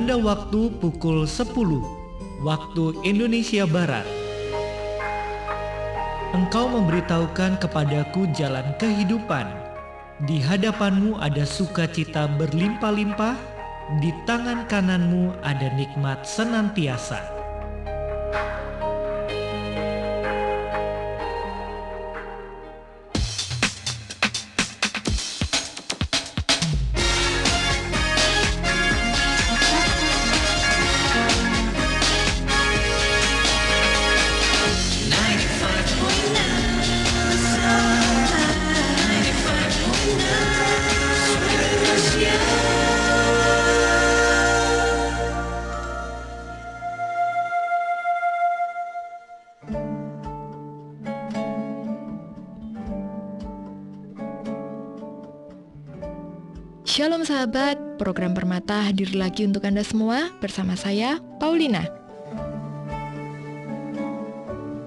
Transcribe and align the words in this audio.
Tanda 0.00 0.16
waktu 0.16 0.80
pukul 0.80 1.28
10 1.28 1.52
waktu 2.40 2.84
Indonesia 3.04 3.68
Barat. 3.68 4.08
Engkau 6.32 6.72
memberitahukan 6.72 7.60
kepadaku 7.60 8.24
jalan 8.32 8.64
kehidupan. 8.80 9.44
Di 10.24 10.40
hadapanmu 10.40 11.20
ada 11.20 11.44
sukacita 11.44 12.32
berlimpah-limpah, 12.32 13.36
di 14.00 14.08
tangan 14.24 14.64
kananmu 14.72 15.36
ada 15.44 15.68
nikmat 15.76 16.24
senantiasa. 16.24 17.39
Program 58.00 58.32
Permata 58.32 58.88
hadir 58.88 59.12
lagi 59.12 59.44
untuk 59.44 59.68
Anda 59.68 59.84
semua 59.84 60.32
bersama 60.40 60.72
saya, 60.72 61.20
Paulina. 61.36 61.84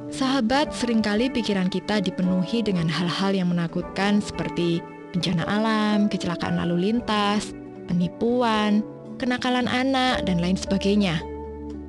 Sahabat, 0.09 0.73
sering 0.73 1.05
kali 1.05 1.29
pikiran 1.29 1.69
kita 1.69 2.01
dipenuhi 2.01 2.65
dengan 2.65 2.89
hal-hal 2.89 3.37
yang 3.37 3.53
menakutkan 3.53 4.17
seperti 4.17 4.81
bencana 5.13 5.45
alam, 5.45 6.09
kecelakaan 6.09 6.57
lalu 6.57 6.89
lintas, 6.89 7.53
penipuan, 7.85 8.81
kenakalan 9.21 9.69
anak, 9.69 10.25
dan 10.25 10.41
lain 10.41 10.57
sebagainya. 10.57 11.21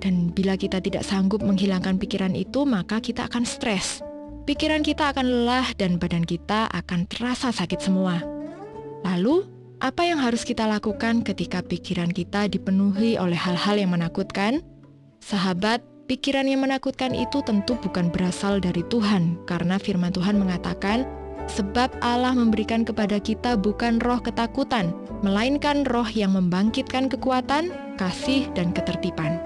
Dan 0.04 0.28
bila 0.36 0.60
kita 0.60 0.84
tidak 0.84 1.08
sanggup 1.08 1.40
menghilangkan 1.40 1.96
pikiran 1.96 2.36
itu, 2.36 2.68
maka 2.68 3.00
kita 3.00 3.24
akan 3.32 3.48
stres. 3.48 4.04
Pikiran 4.44 4.84
kita 4.84 5.16
akan 5.16 5.24
lelah 5.24 5.72
dan 5.80 5.96
badan 5.96 6.28
kita 6.28 6.68
akan 6.68 7.08
terasa 7.08 7.48
sakit 7.48 7.80
semua. 7.80 8.20
Lalu, 9.04 9.53
apa 9.82 10.06
yang 10.06 10.22
harus 10.22 10.46
kita 10.46 10.70
lakukan 10.70 11.26
ketika 11.26 11.58
pikiran 11.58 12.14
kita 12.14 12.46
dipenuhi 12.46 13.18
oleh 13.18 13.34
hal-hal 13.34 13.74
yang 13.74 13.90
menakutkan? 13.90 14.62
Sahabat, 15.18 15.82
pikiran 16.06 16.46
yang 16.46 16.62
menakutkan 16.62 17.10
itu 17.10 17.42
tentu 17.42 17.74
bukan 17.82 18.12
berasal 18.12 18.62
dari 18.62 18.86
Tuhan, 18.86 19.40
karena 19.50 19.80
firman 19.80 20.14
Tuhan 20.14 20.38
mengatakan, 20.38 21.02
"Sebab 21.50 21.90
Allah 22.04 22.36
memberikan 22.36 22.86
kepada 22.86 23.18
kita 23.18 23.58
bukan 23.58 23.98
roh 23.98 24.22
ketakutan, 24.22 24.94
melainkan 25.26 25.82
roh 25.90 26.06
yang 26.06 26.38
membangkitkan 26.38 27.10
kekuatan, 27.10 27.74
kasih, 27.98 28.46
dan 28.54 28.70
ketertiban." 28.70 29.42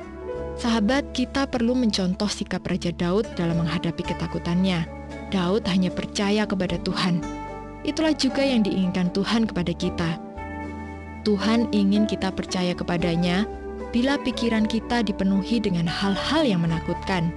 Sahabat, 0.59 1.15
kita 1.15 1.47
perlu 1.47 1.79
mencontoh 1.79 2.27
sikap 2.27 2.67
Raja 2.67 2.91
Daud 2.91 3.31
dalam 3.39 3.63
menghadapi 3.63 4.03
ketakutannya. 4.03 4.91
Daud 5.31 5.63
hanya 5.71 5.95
percaya 5.95 6.43
kepada 6.51 6.75
Tuhan. 6.83 7.38
Itulah 7.87 8.15
juga 8.15 8.43
yang 8.43 8.67
diinginkan 8.67 9.11
Tuhan 9.15 9.47
kepada 9.47 9.71
kita 9.75 10.29
Tuhan 11.29 11.69
ingin 11.77 12.09
kita 12.09 12.33
percaya 12.33 12.73
kepadanya 12.73 13.45
bila 13.93 14.17
pikiran 14.17 14.65
kita 14.65 15.05
dipenuhi 15.05 15.61
dengan 15.61 15.85
hal-hal 15.85 16.41
yang 16.41 16.65
menakutkan. 16.65 17.29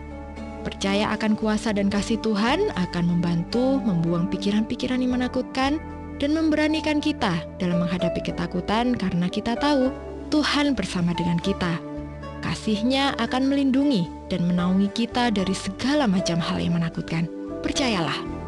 Percaya 0.64 1.12
akan 1.12 1.36
kuasa 1.36 1.76
dan 1.76 1.92
kasih 1.92 2.16
Tuhan 2.24 2.72
akan 2.72 3.04
membantu 3.04 3.84
membuang 3.84 4.32
pikiran-pikiran 4.32 5.04
yang 5.04 5.20
menakutkan 5.20 5.82
dan 6.24 6.32
memberanikan 6.32 7.04
kita 7.04 7.44
dalam 7.60 7.84
menghadapi 7.84 8.24
ketakutan 8.24 8.96
karena 8.96 9.28
kita 9.28 9.60
tahu 9.60 9.92
Tuhan 10.32 10.72
bersama 10.72 11.12
dengan 11.12 11.36
kita. 11.44 11.76
Kasihnya 12.40 13.18
akan 13.20 13.52
melindungi 13.52 14.08
dan 14.32 14.48
menaungi 14.48 14.88
kita 14.96 15.36
dari 15.36 15.52
segala 15.52 16.08
macam 16.08 16.40
hal 16.40 16.64
yang 16.64 16.80
menakutkan. 16.80 17.28
Percayalah. 17.60 18.41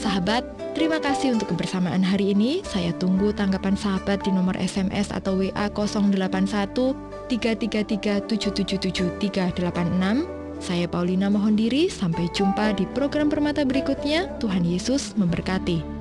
Sahabat, 0.00 0.60
Terima 0.70 1.02
kasih 1.02 1.34
untuk 1.34 1.52
kebersamaan 1.52 2.00
hari 2.00 2.30
ini. 2.30 2.62
Saya 2.62 2.94
tunggu 2.94 3.34
tanggapan 3.34 3.74
sahabat 3.74 4.22
di 4.22 4.30
nomor 4.30 4.54
SMS 4.54 5.10
atau 5.10 5.36
WA 5.36 5.66
081 5.66 6.94
333 7.28 8.24
777 8.24 9.18
386. 9.18 10.24
Saya 10.62 10.86
Paulina 10.86 11.26
mohon 11.26 11.58
diri, 11.58 11.90
sampai 11.90 12.30
jumpa 12.30 12.78
di 12.78 12.86
program 12.96 13.28
Permata 13.28 13.66
berikutnya. 13.66 14.30
Tuhan 14.38 14.62
Yesus 14.62 15.12
memberkati. 15.18 15.99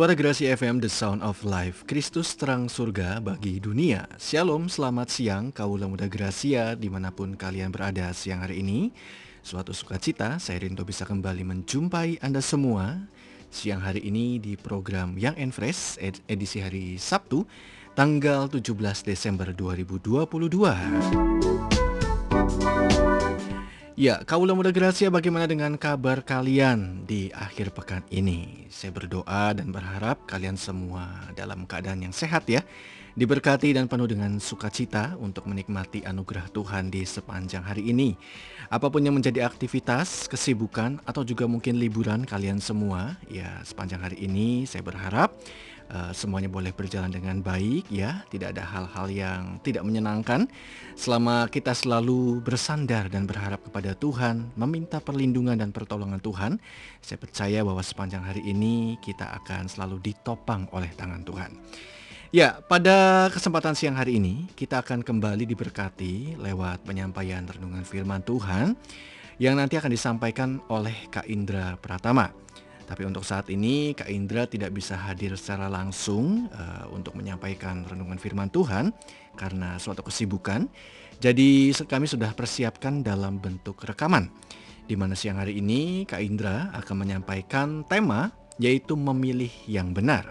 Suara 0.00 0.16
Gerasi 0.16 0.48
FM 0.48 0.80
The 0.80 0.88
Sound 0.88 1.20
of 1.20 1.44
Life. 1.44 1.84
Kristus 1.84 2.32
terang 2.32 2.72
surga 2.72 3.20
bagi 3.20 3.60
dunia. 3.60 4.08
Shalom, 4.16 4.64
selamat 4.64 5.12
siang 5.12 5.52
Kaulah 5.52 5.92
Muda 5.92 6.08
Gracia 6.08 6.72
di 6.72 6.88
mana 6.88 7.12
pun 7.12 7.36
kalian 7.36 7.68
berada 7.68 8.08
siang 8.16 8.40
hari 8.40 8.64
ini. 8.64 8.96
Suatu 9.44 9.76
sukacita 9.76 10.40
saya 10.40 10.64
rindu 10.64 10.88
bisa 10.88 11.04
kembali 11.04 11.44
menjumpai 11.44 12.16
Anda 12.24 12.40
semua 12.40 12.96
Siang 13.52 13.84
hari 13.84 14.00
ini 14.08 14.40
di 14.40 14.56
program 14.56 15.20
Young 15.20 15.36
and 15.36 15.52
Fresh 15.52 16.00
edisi 16.32 16.64
hari 16.64 16.96
Sabtu 16.96 17.44
Tanggal 17.92 18.48
17 18.48 19.04
Desember 19.04 19.52
2022 19.52 20.24
Ya, 24.00 24.24
Kaulah 24.24 24.56
Muda 24.56 24.72
Gracia 24.72 25.12
bagaimana 25.12 25.44
dengan 25.44 25.76
kabar 25.76 26.24
kalian 26.24 27.04
di 27.04 27.28
akhir 27.36 27.76
pekan 27.76 28.00
ini? 28.08 28.64
Saya 28.72 28.96
berdoa 28.96 29.52
dan 29.52 29.68
berharap 29.68 30.24
kalian 30.24 30.56
semua 30.56 31.28
dalam 31.36 31.68
keadaan 31.68 32.08
yang 32.08 32.14
sehat 32.16 32.48
ya. 32.48 32.64
Diberkati 33.12 33.76
dan 33.76 33.92
penuh 33.92 34.08
dengan 34.08 34.40
sukacita 34.40 35.20
untuk 35.20 35.44
menikmati 35.44 36.00
anugerah 36.00 36.48
Tuhan 36.48 36.88
di 36.88 37.04
sepanjang 37.04 37.60
hari 37.60 37.92
ini. 37.92 38.16
Apa 38.72 38.88
pun 38.88 39.04
yang 39.04 39.20
menjadi 39.20 39.44
aktivitas, 39.44 40.32
kesibukan, 40.32 41.04
atau 41.04 41.20
juga 41.20 41.44
mungkin 41.44 41.76
liburan 41.76 42.24
kalian 42.24 42.56
semua, 42.56 43.20
ya 43.28 43.60
sepanjang 43.68 44.00
hari 44.00 44.16
ini 44.24 44.64
saya 44.64 44.80
berharap 44.80 45.36
uh, 45.90 46.12
semuanya 46.14 46.46
boleh 46.46 46.70
berjalan 46.70 47.10
dengan 47.10 47.42
baik 47.42 47.90
ya, 47.90 48.22
tidak 48.30 48.56
ada 48.56 48.64
hal-hal 48.64 49.06
yang 49.10 49.40
tidak 49.66 49.82
menyenangkan. 49.82 50.46
Selama 50.94 51.50
kita 51.50 51.74
selalu 51.74 52.40
bersandar 52.40 53.10
dan 53.10 53.26
berharap 53.26 53.60
kepada 53.66 53.92
Tuhan, 53.98 54.54
meminta 54.54 55.02
perlindungan 55.02 55.58
dan 55.58 55.74
pertolongan 55.74 56.22
Tuhan, 56.22 56.62
saya 57.02 57.18
percaya 57.18 57.60
bahwa 57.66 57.82
sepanjang 57.82 58.22
hari 58.22 58.46
ini 58.46 58.96
kita 59.02 59.26
akan 59.42 59.66
selalu 59.66 59.98
ditopang 60.00 60.70
oleh 60.70 60.88
tangan 60.94 61.26
Tuhan. 61.26 61.50
Ya, 62.30 62.62
pada 62.62 63.26
kesempatan 63.34 63.74
siang 63.74 63.98
hari 63.98 64.22
ini 64.22 64.46
kita 64.54 64.86
akan 64.86 65.02
kembali 65.02 65.50
diberkati 65.50 66.38
lewat 66.38 66.86
penyampaian 66.86 67.42
renungan 67.42 67.82
firman 67.82 68.22
Tuhan 68.22 68.78
yang 69.42 69.58
nanti 69.58 69.74
akan 69.74 69.90
disampaikan 69.90 70.62
oleh 70.70 70.94
Kak 71.10 71.26
Indra 71.26 71.74
Pratama. 71.80 72.30
Tapi 72.90 73.06
untuk 73.06 73.22
saat 73.22 73.46
ini 73.54 73.94
Kak 73.94 74.10
Indra 74.10 74.50
tidak 74.50 74.74
bisa 74.74 74.98
hadir 74.98 75.38
secara 75.38 75.70
langsung 75.70 76.50
uh, 76.50 76.90
untuk 76.90 77.14
menyampaikan 77.14 77.86
renungan 77.86 78.18
firman 78.18 78.50
Tuhan 78.50 78.90
karena 79.38 79.78
suatu 79.78 80.02
kesibukan. 80.02 80.66
Jadi 81.22 81.70
kami 81.86 82.10
sudah 82.10 82.34
persiapkan 82.34 83.06
dalam 83.06 83.38
bentuk 83.38 83.78
rekaman. 83.78 84.26
Di 84.90 84.98
mana 84.98 85.14
siang 85.14 85.38
hari 85.38 85.62
ini 85.62 86.02
Kak 86.02 86.18
Indra 86.18 86.74
akan 86.74 87.06
menyampaikan 87.06 87.86
tema 87.86 88.34
yaitu 88.58 88.98
memilih 88.98 89.54
yang 89.70 89.94
benar. 89.94 90.26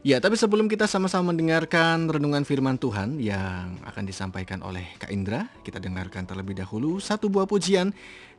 Ya, 0.00 0.16
tapi 0.16 0.32
sebelum 0.32 0.64
kita 0.64 0.88
sama-sama 0.88 1.28
mendengarkan 1.28 2.08
renungan 2.08 2.40
firman 2.48 2.80
Tuhan 2.80 3.20
yang 3.20 3.76
akan 3.84 4.08
disampaikan 4.08 4.64
oleh 4.64 4.96
Kak 4.96 5.12
Indra, 5.12 5.44
kita 5.60 5.76
dengarkan 5.76 6.24
terlebih 6.24 6.56
dahulu 6.56 6.96
satu 7.04 7.28
buah 7.28 7.44
pujian 7.44 7.92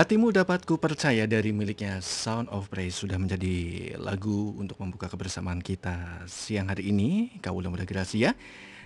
Hatimu 0.00 0.32
dapat 0.32 0.64
ku 0.64 0.80
percaya 0.80 1.28
dari 1.28 1.52
miliknya 1.52 2.00
Sound 2.00 2.48
of 2.48 2.72
Praise 2.72 2.96
sudah 2.96 3.20
menjadi 3.20 3.92
lagu 4.00 4.56
untuk 4.56 4.80
membuka 4.80 5.12
kebersamaan 5.12 5.60
kita 5.60 6.24
siang 6.24 6.72
hari 6.72 6.88
ini, 6.88 7.36
Kaulah 7.44 7.68
Muda 7.68 7.84
Gracia. 7.84 8.32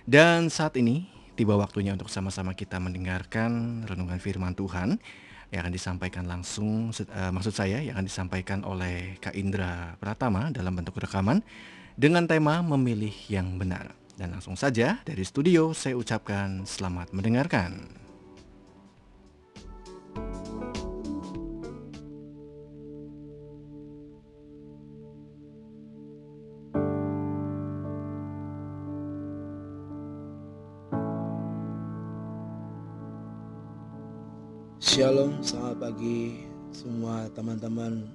Dan 0.03 0.51
saat 0.51 0.75
ini 0.75 1.07
tiba 1.39 1.55
waktunya 1.55 1.95
untuk 1.95 2.11
sama-sama 2.11 2.59
kita 2.59 2.83
mendengarkan 2.83 3.87
renungan 3.87 4.19
firman 4.19 4.59
Tuhan 4.59 4.99
yang 5.55 5.61
akan 5.63 5.71
disampaikan 5.71 6.27
langsung 6.27 6.91
uh, 6.91 7.31
maksud 7.31 7.55
saya 7.55 7.79
yang 7.79 7.95
akan 7.95 8.11
disampaikan 8.11 8.67
oleh 8.67 9.15
Kak 9.23 9.39
Indra 9.39 9.95
Pratama 10.03 10.51
dalam 10.51 10.75
bentuk 10.75 10.99
rekaman 10.99 11.47
dengan 11.95 12.27
tema 12.27 12.59
memilih 12.59 13.15
yang 13.31 13.55
benar. 13.55 13.95
Dan 14.19 14.35
langsung 14.35 14.59
saja 14.59 14.99
dari 15.07 15.23
studio 15.23 15.79
saya 15.79 15.95
ucapkan 15.95 16.67
selamat 16.67 17.15
mendengarkan. 17.15 18.03
Shalom, 34.95 35.43
selamat 35.43 35.91
pagi 35.91 36.47
semua 36.71 37.27
teman-teman 37.35 38.07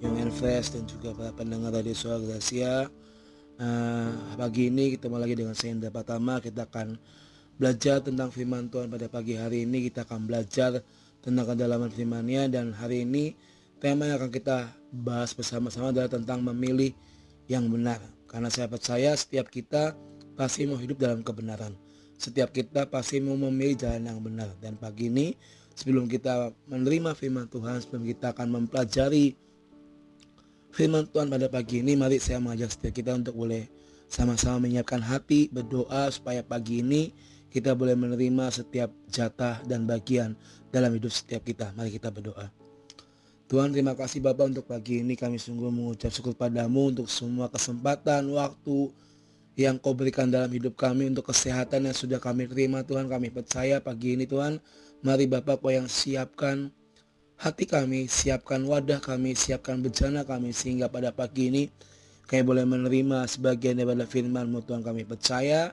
yang 0.00 0.32
Fresh 0.32 0.72
dan 0.72 0.88
juga 0.88 1.12
para 1.12 1.28
pendengar 1.28 1.76
Radio 1.76 1.92
Suara 1.92 2.24
Gracia. 2.24 2.88
Uh, 3.60 4.16
pagi 4.32 4.72
ini 4.72 4.96
kita 4.96 5.12
lagi 5.12 5.36
dengan 5.36 5.52
saya 5.52 5.76
Pertama 5.92 6.40
kita 6.40 6.64
akan 6.72 6.96
belajar 7.60 8.00
tentang 8.00 8.32
firman 8.32 8.72
Tuhan 8.72 8.88
pada 8.88 9.12
pagi 9.12 9.36
hari 9.36 9.68
ini. 9.68 9.92
Kita 9.92 10.08
akan 10.08 10.24
belajar 10.24 10.80
tentang 11.20 11.52
kedalaman 11.52 11.92
firman-Nya. 11.92 12.48
Dan 12.48 12.72
hari 12.72 13.04
ini 13.04 13.36
tema 13.76 14.08
yang 14.08 14.16
akan 14.16 14.32
kita 14.32 14.72
bahas 14.96 15.36
bersama-sama 15.36 15.92
adalah 15.92 16.08
tentang 16.08 16.40
memilih 16.40 16.96
yang 17.44 17.68
benar. 17.68 18.00
Karena 18.24 18.48
saya 18.48 18.72
percaya 18.72 19.12
setiap 19.12 19.52
kita 19.52 19.92
pasti 20.32 20.64
mau 20.64 20.80
hidup 20.80 20.96
dalam 20.96 21.20
kebenaran. 21.20 21.76
Setiap 22.16 22.56
kita 22.56 22.88
pasti 22.88 23.20
mau 23.20 23.36
memilih 23.36 23.84
jalan 23.84 24.08
yang 24.08 24.24
benar. 24.24 24.56
Dan 24.64 24.80
pagi 24.80 25.12
ini 25.12 25.36
sebelum 25.76 26.08
kita 26.08 26.56
menerima 26.66 27.12
firman 27.12 27.44
Tuhan, 27.52 27.84
sebelum 27.84 28.08
kita 28.08 28.32
akan 28.32 28.48
mempelajari 28.48 29.36
firman 30.72 31.04
Tuhan 31.12 31.28
pada 31.28 31.52
pagi 31.52 31.84
ini, 31.84 31.92
mari 31.94 32.16
saya 32.16 32.40
mengajak 32.40 32.72
setiap 32.72 32.96
kita 32.96 33.12
untuk 33.12 33.36
boleh 33.36 33.68
sama-sama 34.08 34.64
menyiapkan 34.64 35.04
hati, 35.04 35.52
berdoa 35.52 36.08
supaya 36.08 36.40
pagi 36.40 36.80
ini 36.80 37.12
kita 37.52 37.76
boleh 37.76 37.92
menerima 37.92 38.48
setiap 38.48 38.88
jatah 39.12 39.60
dan 39.68 39.84
bagian 39.84 40.32
dalam 40.72 40.96
hidup 40.96 41.12
setiap 41.12 41.44
kita. 41.44 41.76
Mari 41.76 41.92
kita 41.92 42.08
berdoa. 42.08 42.48
Tuhan 43.46 43.70
terima 43.70 43.94
kasih 43.94 44.18
Bapak 44.18 44.50
untuk 44.50 44.66
pagi 44.66 45.06
ini 45.06 45.14
kami 45.14 45.38
sungguh 45.38 45.70
mengucap 45.70 46.10
syukur 46.10 46.34
padamu 46.34 46.90
untuk 46.90 47.06
semua 47.06 47.46
kesempatan, 47.46 48.26
waktu 48.34 48.90
yang 49.56 49.80
kau 49.80 49.96
berikan 49.96 50.28
dalam 50.28 50.50
hidup 50.52 50.76
kami 50.76 51.08
untuk 51.08 51.32
kesehatan 51.32 51.88
yang 51.88 51.96
sudah 51.96 52.20
kami 52.20 52.44
terima 52.44 52.84
Tuhan 52.84 53.08
kami 53.08 53.32
percaya 53.32 53.80
pagi 53.80 54.18
ini 54.18 54.28
Tuhan 54.28 54.60
Mari 55.06 55.30
Bapak 55.30 55.62
kau 55.62 55.70
yang 55.70 55.86
siapkan 55.86 56.66
hati 57.38 57.62
kami, 57.62 58.10
siapkan 58.10 58.66
wadah 58.66 58.98
kami, 58.98 59.38
siapkan 59.38 59.78
bencana 59.78 60.26
kami 60.26 60.50
sehingga 60.50 60.90
pada 60.90 61.14
pagi 61.14 61.46
ini 61.46 61.70
kami 62.26 62.42
boleh 62.42 62.66
menerima 62.66 63.22
sebagian 63.30 63.78
daripada 63.78 64.02
firman-Mu 64.02 64.66
Tuhan 64.66 64.82
kami 64.82 65.06
percaya 65.06 65.70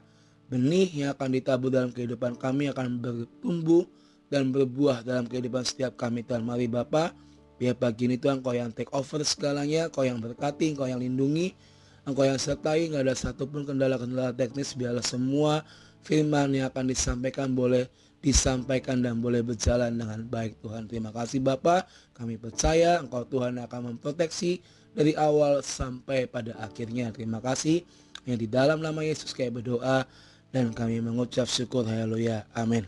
benih 0.54 0.86
yang 0.94 1.18
akan 1.18 1.34
ditabur 1.34 1.74
dalam 1.74 1.90
kehidupan 1.90 2.38
kami 2.38 2.70
akan 2.70 3.02
bertumbuh 3.02 3.90
dan 4.30 4.54
berbuah 4.54 5.02
dalam 5.02 5.25
kehidupan 5.25 5.66
setiap 5.66 5.98
kami 5.98 6.22
Tuhan. 6.22 6.46
Mari 6.46 6.70
Bapak, 6.70 7.18
biar 7.58 7.74
pagi 7.74 8.06
ini 8.06 8.22
Tuhan 8.22 8.46
Kau 8.46 8.54
yang 8.54 8.70
take 8.70 8.94
over 8.94 9.25
segalanya, 9.25 9.90
Kau 9.90 10.06
yang 10.06 10.22
berkati, 10.22 10.78
Kau 10.78 10.86
yang 10.86 11.02
lindungi, 11.02 11.58
Engkau 12.06 12.22
yang 12.22 12.38
sertai, 12.38 12.86
nggak 12.86 13.02
ada 13.02 13.18
satupun 13.18 13.66
kendala-kendala 13.66 14.30
teknis, 14.30 14.78
biarlah 14.78 15.02
semua 15.02 15.66
firman 16.06 16.54
yang 16.54 16.70
akan 16.70 16.86
disampaikan 16.86 17.50
boleh 17.58 17.90
disampaikan 18.24 19.03
dan 19.03 19.20
boleh 19.20 19.44
berjalan 19.44 19.92
dengan 19.92 20.24
baik 20.32 20.63
Tuhan. 20.63 20.88
Terima 20.88 21.12
kasih 21.12 21.44
Bapak, 21.44 21.92
kami 22.15 22.39
percaya 22.39 23.03
Engkau 23.03 23.27
Tuhan 23.27 23.60
akan 23.60 23.94
memproteksi 23.94 24.63
dari 24.96 25.12
awal 25.20 25.60
sampai 25.60 26.32
pada 26.32 26.56
akhirnya. 26.63 27.12
Terima 27.12 27.44
kasih 27.44 27.84
yang 28.24 28.39
di 28.39 28.48
dalam 28.48 28.80
nama 28.80 29.03
Yesus 29.03 29.36
kami 29.36 29.60
berdoa 29.60 30.08
dan 30.56 30.72
kami 30.72 31.03
mengucap 31.03 31.51
syukur 31.51 31.84
haleluya. 31.84 32.48
Amin. 32.56 32.88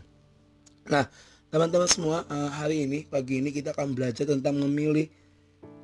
Nah, 0.88 1.04
teman-teman 1.52 1.90
semua, 1.90 2.24
eh, 2.32 2.50
hari 2.56 2.88
ini 2.88 3.04
pagi 3.04 3.44
ini 3.44 3.52
kita 3.52 3.76
akan 3.76 3.92
belajar 3.92 4.24
tentang 4.24 4.56
memilih 4.56 5.12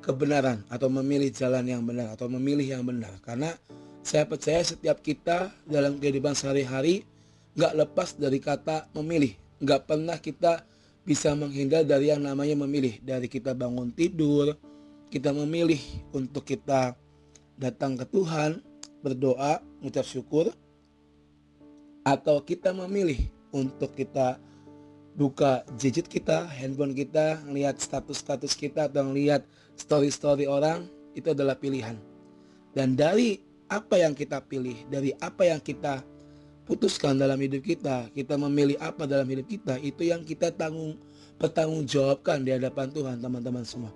kebenaran 0.01 0.65
atau 0.67 0.89
memilih 0.89 1.29
jalan 1.29 1.63
yang 1.63 1.85
benar 1.85 2.11
atau 2.11 2.27
memilih 2.27 2.75
yang 2.75 2.83
benar 2.83 3.15
karena 3.23 3.55
saya 4.03 4.27
percaya 4.27 4.59
setiap 4.59 4.99
kita 4.99 5.47
dalam 5.63 5.95
kehidupan 5.95 6.35
sehari-hari 6.35 7.07
nggak 7.55 7.73
lepas 7.79 8.19
dari 8.19 8.43
kata 8.43 8.91
memilih 8.91 9.31
nggak 9.63 9.87
pernah 9.87 10.19
kita 10.19 10.67
bisa 11.07 11.31
menghindar 11.35 11.87
dari 11.87 12.11
yang 12.11 12.19
namanya 12.19 12.59
memilih. 12.67 12.99
Dari 12.99 13.31
kita 13.31 13.55
bangun 13.55 13.95
tidur, 13.95 14.55
kita 15.07 15.31
memilih 15.31 15.79
untuk 16.11 16.43
kita 16.43 16.99
datang 17.55 17.95
ke 17.95 18.03
Tuhan, 18.11 18.59
berdoa, 18.99 19.63
mengucap 19.79 20.03
syukur, 20.03 20.51
atau 22.03 22.43
kita 22.43 22.75
memilih 22.75 23.19
untuk 23.55 23.95
kita 23.95 24.35
buka 25.15 25.63
gadget 25.79 26.11
kita, 26.11 26.43
handphone 26.49 26.91
kita, 26.91 27.39
lihat 27.47 27.79
status-status 27.79 28.57
kita, 28.59 28.91
atau 28.91 29.13
lihat 29.15 29.47
story-story 29.79 30.49
orang, 30.49 30.89
itu 31.13 31.31
adalah 31.31 31.55
pilihan. 31.55 31.95
Dan 32.73 32.97
dari 32.97 33.37
apa 33.69 34.01
yang 34.01 34.17
kita 34.17 34.41
pilih, 34.43 34.75
dari 34.89 35.13
apa 35.21 35.45
yang 35.45 35.61
kita 35.61 36.01
putuskan 36.63 37.19
dalam 37.19 37.39
hidup 37.39 37.63
kita, 37.63 38.07
kita 38.11 38.39
memilih 38.39 38.79
apa 38.79 39.03
dalam 39.03 39.27
hidup 39.27 39.47
kita, 39.47 39.75
itu 39.83 40.07
yang 40.07 40.23
kita 40.23 40.51
tanggung 40.51 40.95
bertanggung 41.37 41.83
jawabkan 41.83 42.45
di 42.45 42.55
hadapan 42.55 42.87
Tuhan 42.91 43.19
teman-teman 43.19 43.65
semua. 43.67 43.91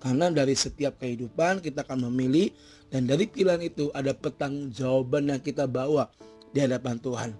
Karena 0.00 0.32
dari 0.32 0.56
setiap 0.56 0.96
kehidupan 0.96 1.60
kita 1.60 1.84
akan 1.84 2.08
memilih 2.08 2.52
dan 2.88 3.04
dari 3.04 3.28
pilihan 3.28 3.60
itu 3.60 3.92
ada 3.92 4.16
pertanggungjawaban 4.16 5.28
yang 5.28 5.40
kita 5.40 5.68
bawa 5.68 6.08
di 6.56 6.64
hadapan 6.64 6.96
Tuhan. 6.96 7.30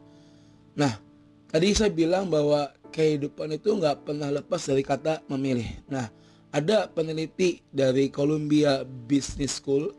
Nah, 0.77 1.01
tadi 1.49 1.73
saya 1.73 1.89
bilang 1.89 2.29
bahwa 2.29 2.69
kehidupan 2.93 3.57
itu 3.57 3.73
nggak 3.73 4.05
pernah 4.05 4.29
lepas 4.29 4.61
dari 4.69 4.85
kata 4.85 5.25
memilih. 5.33 5.67
Nah, 5.89 6.13
ada 6.53 6.91
peneliti 6.91 7.65
dari 7.73 8.13
Columbia 8.13 8.85
Business 8.85 9.57
School 9.57 9.95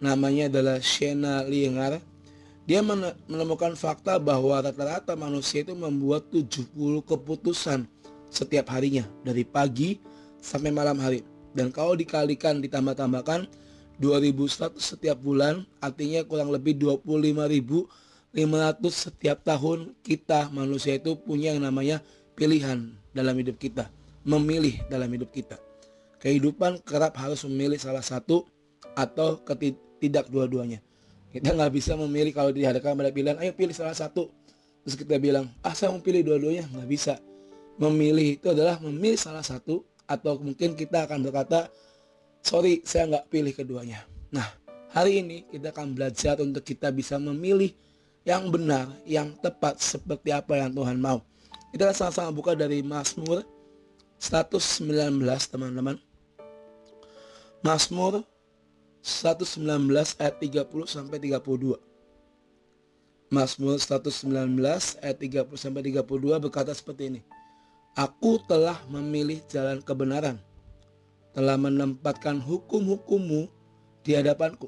namanya 0.00 0.48
adalah 0.48 0.78
Shena 0.80 1.44
Liengar 1.44 2.00
dia 2.66 2.82
menemukan 2.82 3.78
fakta 3.78 4.18
bahwa 4.18 4.58
rata-rata 4.58 5.14
manusia 5.14 5.62
itu 5.62 5.70
membuat 5.78 6.26
70 6.34 6.74
keputusan 7.06 7.86
setiap 8.26 8.74
harinya 8.74 9.06
dari 9.22 9.46
pagi 9.46 10.02
sampai 10.42 10.74
malam 10.74 10.98
hari. 10.98 11.22
Dan 11.54 11.70
kalau 11.70 11.94
dikalikan 11.94 12.58
ditambah-tambahkan 12.58 13.46
2100 14.02 14.76
setiap 14.76 15.16
bulan 15.22 15.62
artinya 15.78 16.26
kurang 16.26 16.50
lebih 16.50 16.76
25.500 17.06 18.34
setiap 18.90 19.40
tahun 19.46 19.94
kita 20.02 20.50
manusia 20.50 20.98
itu 20.98 21.16
punya 21.16 21.54
yang 21.54 21.64
namanya 21.64 22.02
pilihan 22.34 22.92
dalam 23.14 23.38
hidup 23.38 23.56
kita, 23.62 23.88
memilih 24.26 24.76
dalam 24.90 25.08
hidup 25.08 25.30
kita. 25.32 25.56
Kehidupan 26.18 26.82
kerap 26.82 27.14
harus 27.14 27.46
memilih 27.46 27.78
salah 27.78 28.02
satu 28.02 28.44
atau 28.98 29.38
tidak 30.02 30.26
dua-duanya. 30.28 30.82
Kita 31.36 31.52
nggak 31.52 31.72
bisa 31.76 31.92
memilih 32.00 32.32
kalau 32.32 32.48
dihadapkan 32.48 32.96
pada 32.96 33.12
pilihan, 33.12 33.36
ayo 33.36 33.52
pilih 33.52 33.76
salah 33.76 33.92
satu. 33.92 34.32
Terus 34.88 34.96
kita 34.96 35.20
bilang, 35.20 35.52
ah 35.60 35.76
saya 35.76 35.92
mau 35.92 36.00
pilih 36.00 36.24
dua-duanya, 36.24 36.64
nggak 36.72 36.88
bisa. 36.88 37.20
Memilih 37.76 38.40
itu 38.40 38.48
adalah 38.48 38.80
memilih 38.80 39.20
salah 39.20 39.44
satu 39.44 39.84
atau 40.08 40.40
mungkin 40.40 40.72
kita 40.72 41.04
akan 41.04 41.28
berkata, 41.28 41.68
sorry 42.40 42.80
saya 42.88 43.04
nggak 43.12 43.28
pilih 43.28 43.52
keduanya. 43.52 44.08
Nah 44.32 44.48
hari 44.96 45.20
ini 45.20 45.44
kita 45.52 45.76
akan 45.76 45.92
belajar 45.92 46.40
untuk 46.40 46.64
kita 46.64 46.88
bisa 46.88 47.20
memilih 47.20 47.68
yang 48.24 48.48
benar, 48.48 48.88
yang 49.04 49.36
tepat 49.36 49.76
seperti 49.76 50.32
apa 50.32 50.56
yang 50.56 50.72
Tuhan 50.72 50.96
mau. 50.96 51.20
Kita 51.68 51.92
sama-sama 51.92 52.32
buka 52.32 52.56
dari 52.56 52.80
Mazmur 52.80 53.44
119 54.16 55.20
teman-teman. 55.52 56.00
Mazmur 57.60 58.24
119 59.06 59.86
ayat 60.18 60.34
30 60.42 60.66
sampai 60.90 61.22
32. 61.22 61.78
Mazmur 63.30 63.78
119 63.78 64.58
ayat 64.98 65.18
30 65.22 65.54
sampai 65.54 65.94
32 65.94 66.42
berkata 66.42 66.74
seperti 66.74 67.14
ini. 67.14 67.20
Aku 67.94 68.42
telah 68.50 68.74
memilih 68.90 69.38
jalan 69.46 69.78
kebenaran, 69.78 70.42
telah 71.30 71.54
menempatkan 71.54 72.42
hukum-hukummu 72.42 73.46
di 74.02 74.18
hadapanku. 74.18 74.66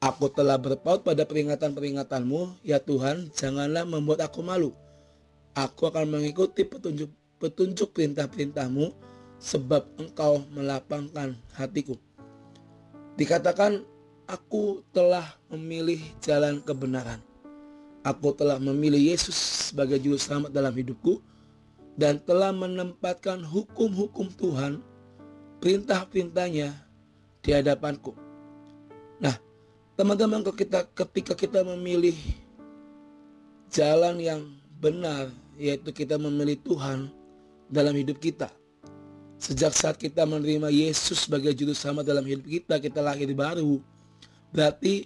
Aku 0.00 0.32
telah 0.32 0.56
berpaut 0.56 1.04
pada 1.04 1.28
peringatan-peringatanmu, 1.28 2.64
ya 2.64 2.80
Tuhan, 2.80 3.28
janganlah 3.36 3.84
membuat 3.84 4.24
aku 4.24 4.40
malu. 4.40 4.72
Aku 5.52 5.92
akan 5.92 6.08
mengikuti 6.16 6.64
petunjuk 6.64 7.12
petunjuk 7.36 7.92
perintah-perintahmu, 7.92 8.88
sebab 9.36 9.84
engkau 10.00 10.40
melapangkan 10.48 11.36
hatiku. 11.52 12.00
Dikatakan, 13.14 13.86
aku 14.26 14.82
telah 14.90 15.38
memilih 15.46 16.02
jalan 16.18 16.58
kebenaran. 16.58 17.22
Aku 18.02 18.34
telah 18.34 18.58
memilih 18.58 19.14
Yesus 19.14 19.70
sebagai 19.70 20.02
juru 20.02 20.18
selamat 20.18 20.50
dalam 20.50 20.74
hidupku. 20.74 21.22
dan 21.94 22.18
telah 22.18 22.50
menempatkan 22.50 23.38
hukum-hukum 23.46 24.26
Tuhan, 24.34 24.82
perintah-perintahnya 25.62 26.74
di 27.38 27.50
hadapanku. 27.54 28.10
Nah, 29.22 29.38
teman-teman 29.94 30.42
kita 30.42 30.90
ketika 30.90 31.38
kita 31.38 31.62
memilih 31.62 32.18
jalan 33.70 34.18
yang 34.18 34.42
benar, 34.82 35.30
yaitu 35.54 35.94
kita 35.94 36.18
memilih 36.18 36.58
Tuhan 36.66 37.14
dalam 37.70 37.94
hidup 37.94 38.18
kita. 38.18 38.50
Sejak 39.44 39.76
saat 39.76 39.96
kita 40.00 40.24
menerima 40.24 40.72
Yesus 40.72 41.28
sebagai 41.28 41.52
juru 41.52 41.76
selamat 41.76 42.08
dalam 42.08 42.24
hidup 42.24 42.48
kita, 42.48 42.80
kita 42.80 43.04
lahir 43.04 43.28
baru. 43.36 43.76
Berarti 44.48 45.04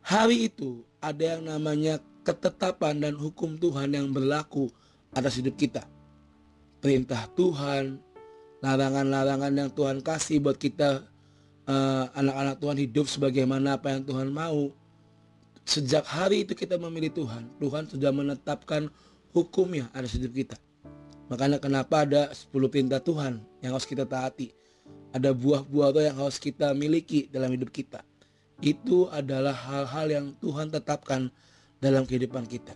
hari 0.00 0.48
itu 0.48 0.80
ada 1.04 1.36
yang 1.36 1.44
namanya 1.44 2.00
ketetapan 2.24 2.96
dan 2.96 3.12
hukum 3.12 3.60
Tuhan 3.60 3.92
yang 3.92 4.08
berlaku 4.08 4.72
atas 5.12 5.36
hidup 5.36 5.52
kita 5.60 5.84
perintah 6.84 7.24
Tuhan, 7.32 7.96
larangan-larangan 8.60 9.52
yang 9.56 9.70
Tuhan 9.72 10.04
kasih 10.04 10.44
buat 10.44 10.60
kita 10.60 11.00
anak 11.64 12.12
eh, 12.12 12.20
anak-anak 12.20 12.56
Tuhan 12.60 12.76
hidup 12.76 13.06
sebagaimana 13.08 13.80
apa 13.80 13.96
yang 13.96 14.04
Tuhan 14.04 14.28
mau. 14.28 14.68
Sejak 15.64 16.04
hari 16.04 16.44
itu 16.44 16.52
kita 16.52 16.76
memilih 16.76 17.08
Tuhan, 17.08 17.48
Tuhan 17.56 17.88
sudah 17.88 18.12
menetapkan 18.12 18.92
hukumnya 19.32 19.88
ada 19.96 20.04
hidup 20.04 20.36
kita. 20.36 20.60
Makanya 21.32 21.56
kenapa 21.56 22.04
ada 22.04 22.28
10 22.32 22.52
perintah 22.68 23.00
Tuhan 23.00 23.40
yang 23.64 23.72
harus 23.72 23.88
kita 23.88 24.04
taati. 24.04 24.52
Ada 25.14 25.30
buah-buah 25.30 26.12
yang 26.12 26.16
harus 26.20 26.36
kita 26.36 26.74
miliki 26.74 27.30
dalam 27.30 27.54
hidup 27.54 27.70
kita. 27.70 28.02
Itu 28.60 29.08
adalah 29.08 29.54
hal-hal 29.54 30.06
yang 30.10 30.26
Tuhan 30.42 30.68
tetapkan 30.68 31.30
dalam 31.78 32.04
kehidupan 32.04 32.44
kita. 32.48 32.74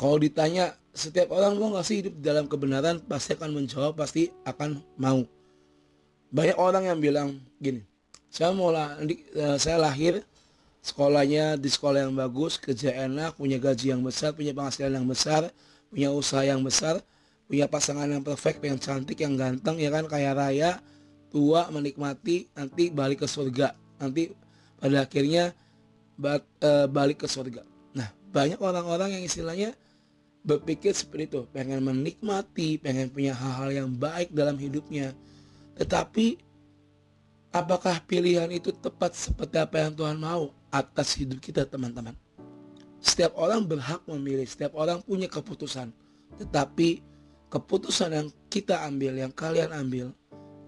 Kalau 0.00 0.16
ditanya 0.16 0.72
setiap 0.96 1.30
orang 1.30 1.60
mau 1.60 1.76
nggak 1.76 1.86
sih 1.86 1.96
hidup 2.00 2.14
dalam 2.24 2.48
kebenaran 2.48 2.98
pasti 3.04 3.36
akan 3.36 3.50
menjawab 3.52 3.92
pasti 3.94 4.32
akan 4.48 4.80
mau. 4.96 5.22
Banyak 6.30 6.56
orang 6.56 6.88
yang 6.88 6.98
bilang 7.02 7.28
gini, 7.58 7.82
saya 8.30 8.54
mau 8.54 8.70
eh, 8.72 9.56
saya 9.58 9.76
lahir 9.76 10.22
sekolahnya 10.80 11.60
di 11.60 11.68
sekolah 11.68 12.08
yang 12.08 12.14
bagus, 12.16 12.56
kerja 12.56 12.94
enak, 13.04 13.36
punya 13.36 13.60
gaji 13.60 13.92
yang 13.92 14.00
besar, 14.00 14.32
punya 14.32 14.56
penghasilan 14.56 15.02
yang 15.02 15.08
besar, 15.08 15.52
punya 15.92 16.08
usaha 16.14 16.40
yang 16.46 16.62
besar, 16.64 17.02
punya 17.50 17.66
pasangan 17.66 18.06
yang 18.06 18.22
perfect, 18.22 18.62
yang 18.62 18.78
cantik, 18.78 19.18
yang 19.18 19.34
ganteng, 19.34 19.74
ya 19.82 19.90
kan 19.90 20.06
kaya 20.06 20.30
raya, 20.30 20.78
tua, 21.34 21.66
menikmati, 21.74 22.46
nanti 22.54 22.94
balik 22.94 23.26
ke 23.26 23.28
surga, 23.28 23.74
nanti 23.98 24.30
pada 24.78 25.02
akhirnya 25.02 25.50
eh, 26.62 26.86
balik 26.86 27.26
ke 27.26 27.28
surga. 27.28 27.66
Nah 27.98 28.06
banyak 28.30 28.62
orang-orang 28.62 29.18
yang 29.18 29.26
istilahnya 29.26 29.74
berpikir 30.46 30.94
seperti 30.94 31.26
itu, 31.26 31.40
pengen 31.50 31.82
menikmati, 31.82 32.78
pengen 32.78 33.10
punya 33.10 33.34
hal-hal 33.34 33.82
yang 33.82 33.90
baik 33.90 34.30
dalam 34.30 34.54
hidupnya. 34.54 35.10
Tetapi 35.74 36.38
apakah 37.50 37.98
pilihan 38.06 38.46
itu 38.54 38.70
tepat 38.70 39.18
seperti 39.18 39.58
apa 39.58 39.90
yang 39.90 39.92
Tuhan 39.98 40.22
mau 40.22 40.54
atas 40.70 41.18
hidup 41.18 41.42
kita 41.42 41.66
teman-teman? 41.66 42.14
Setiap 43.02 43.34
orang 43.34 43.66
berhak 43.66 44.06
memilih, 44.06 44.46
setiap 44.46 44.78
orang 44.78 45.02
punya 45.02 45.26
keputusan. 45.26 45.90
Tetapi 46.38 47.09
keputusan 47.50 48.10
yang 48.14 48.28
kita 48.46 48.86
ambil, 48.86 49.18
yang 49.18 49.34
kalian 49.34 49.74
ambil, 49.74 50.14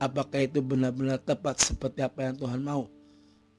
apakah 0.03 0.43
itu 0.43 0.59
benar-benar 0.59 1.23
tepat 1.23 1.63
seperti 1.63 2.03
apa 2.03 2.27
yang 2.27 2.35
Tuhan 2.35 2.59
mau? 2.59 2.91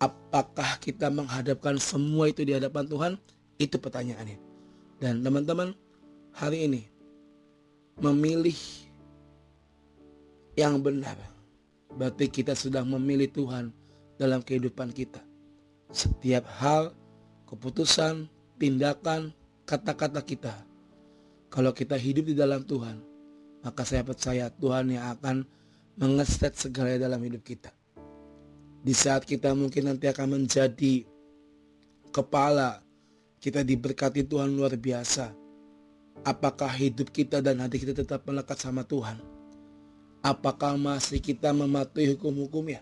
Apakah 0.03 0.75
kita 0.83 1.07
menghadapkan 1.07 1.79
semua 1.79 2.27
itu 2.27 2.43
di 2.43 2.51
hadapan 2.51 2.83
Tuhan? 2.83 3.11
Itu 3.55 3.79
pertanyaannya. 3.79 4.35
Dan 4.99 5.23
teman-teman, 5.23 5.71
hari 6.35 6.67
ini 6.67 6.81
memilih 8.03 8.59
yang 10.59 10.83
benar, 10.83 11.15
berarti 11.95 12.27
kita 12.27 12.51
sudah 12.51 12.83
memilih 12.83 13.31
Tuhan 13.31 13.71
dalam 14.19 14.43
kehidupan 14.43 14.91
kita. 14.91 15.23
Setiap 15.95 16.43
hal, 16.59 16.91
keputusan, 17.47 18.27
tindakan, 18.59 19.31
kata-kata 19.63 20.19
kita. 20.19 20.53
Kalau 21.47 21.71
kita 21.71 21.95
hidup 21.95 22.27
di 22.27 22.35
dalam 22.35 22.65
Tuhan, 22.65 23.12
maka 23.63 23.87
saya 23.87 24.03
percaya 24.03 24.51
Tuhan 24.51 24.93
yang 24.93 25.17
akan 25.17 25.47
mengeset 25.97 26.53
segala 26.59 26.99
dalam 26.99 27.23
hidup 27.23 27.41
kita. 27.41 27.71
Di 28.83 28.91
saat 28.91 29.23
kita 29.23 29.55
mungkin 29.55 29.87
nanti 29.87 30.11
akan 30.11 30.37
menjadi 30.37 31.07
kepala, 32.11 32.83
kita 33.39 33.63
diberkati 33.63 34.27
Tuhan 34.27 34.51
luar 34.51 34.75
biasa 34.75 35.43
Apakah 36.21 36.69
hidup 36.69 37.09
kita 37.09 37.41
dan 37.41 37.59
hati 37.59 37.81
kita 37.81 37.91
tetap 38.05 38.23
melekat 38.23 38.55
sama 38.55 38.85
Tuhan? 38.85 39.17
Apakah 40.23 40.79
masih 40.79 41.19
kita 41.19 41.51
mematuhi 41.51 42.15
hukum-hukumnya? 42.15 42.79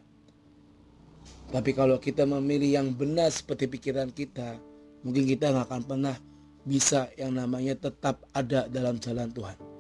Tapi 1.50 1.72
kalau 1.74 1.98
kita 1.98 2.28
memilih 2.28 2.78
yang 2.78 2.94
benar 2.94 3.34
seperti 3.34 3.65
pikiran 3.65 4.13
kita, 4.13 4.62
mungkin 5.02 5.26
kita 5.26 5.50
nggak 5.50 5.65
akan 5.74 5.82
pernah 5.89 6.15
bisa 6.62 7.10
yang 7.17 7.34
namanya 7.34 7.74
tetap 7.74 8.22
ada 8.30 8.70
dalam 8.70 9.02
jalan 9.02 9.34
Tuhan. 9.34 9.70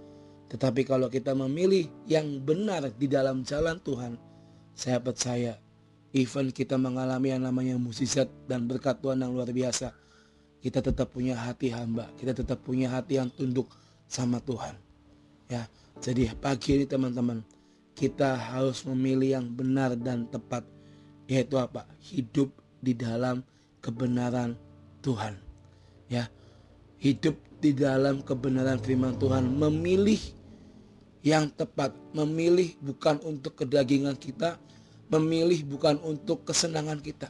Tetapi 0.51 0.83
kalau 0.83 1.07
kita 1.07 1.31
memilih 1.31 1.87
yang 2.11 2.43
benar 2.43 2.91
di 2.91 3.07
dalam 3.07 3.47
jalan 3.47 3.79
Tuhan, 3.79 4.19
saya 4.75 4.99
percaya 4.99 5.55
even 6.11 6.51
kita 6.51 6.75
mengalami 6.75 7.31
yang 7.31 7.47
namanya 7.47 7.79
musisat 7.79 8.27
dan 8.51 8.67
berkat 8.67 8.99
Tuhan 8.99 9.23
yang 9.23 9.31
luar 9.31 9.47
biasa, 9.47 9.95
kita 10.59 10.83
tetap 10.83 11.15
punya 11.15 11.39
hati 11.39 11.71
hamba, 11.71 12.11
kita 12.19 12.35
tetap 12.35 12.59
punya 12.67 12.91
hati 12.91 13.15
yang 13.15 13.31
tunduk 13.31 13.71
sama 14.11 14.43
Tuhan. 14.43 14.75
Ya, 15.47 15.71
jadi 16.03 16.35
pagi 16.35 16.75
ini 16.75 16.85
teman-teman, 16.85 17.47
kita 17.95 18.35
harus 18.35 18.83
memilih 18.83 19.39
yang 19.39 19.47
benar 19.47 19.95
dan 19.95 20.27
tepat, 20.27 20.67
yaitu 21.31 21.55
apa? 21.55 21.87
Hidup 22.03 22.51
di 22.83 22.91
dalam 22.91 23.39
kebenaran 23.79 24.59
Tuhan. 24.99 25.39
Ya, 26.11 26.27
hidup 26.99 27.39
di 27.63 27.71
dalam 27.71 28.19
kebenaran 28.19 28.83
firman 28.83 29.15
Tuhan, 29.15 29.47
memilih 29.47 30.19
yang 31.21 31.53
tepat, 31.53 31.93
memilih 32.17 32.73
bukan 32.81 33.21
untuk 33.21 33.53
kedagingan 33.61 34.17
kita, 34.17 34.57
memilih 35.13 35.61
bukan 35.69 36.01
untuk 36.01 36.49
kesenangan 36.49 36.97
kita, 36.97 37.29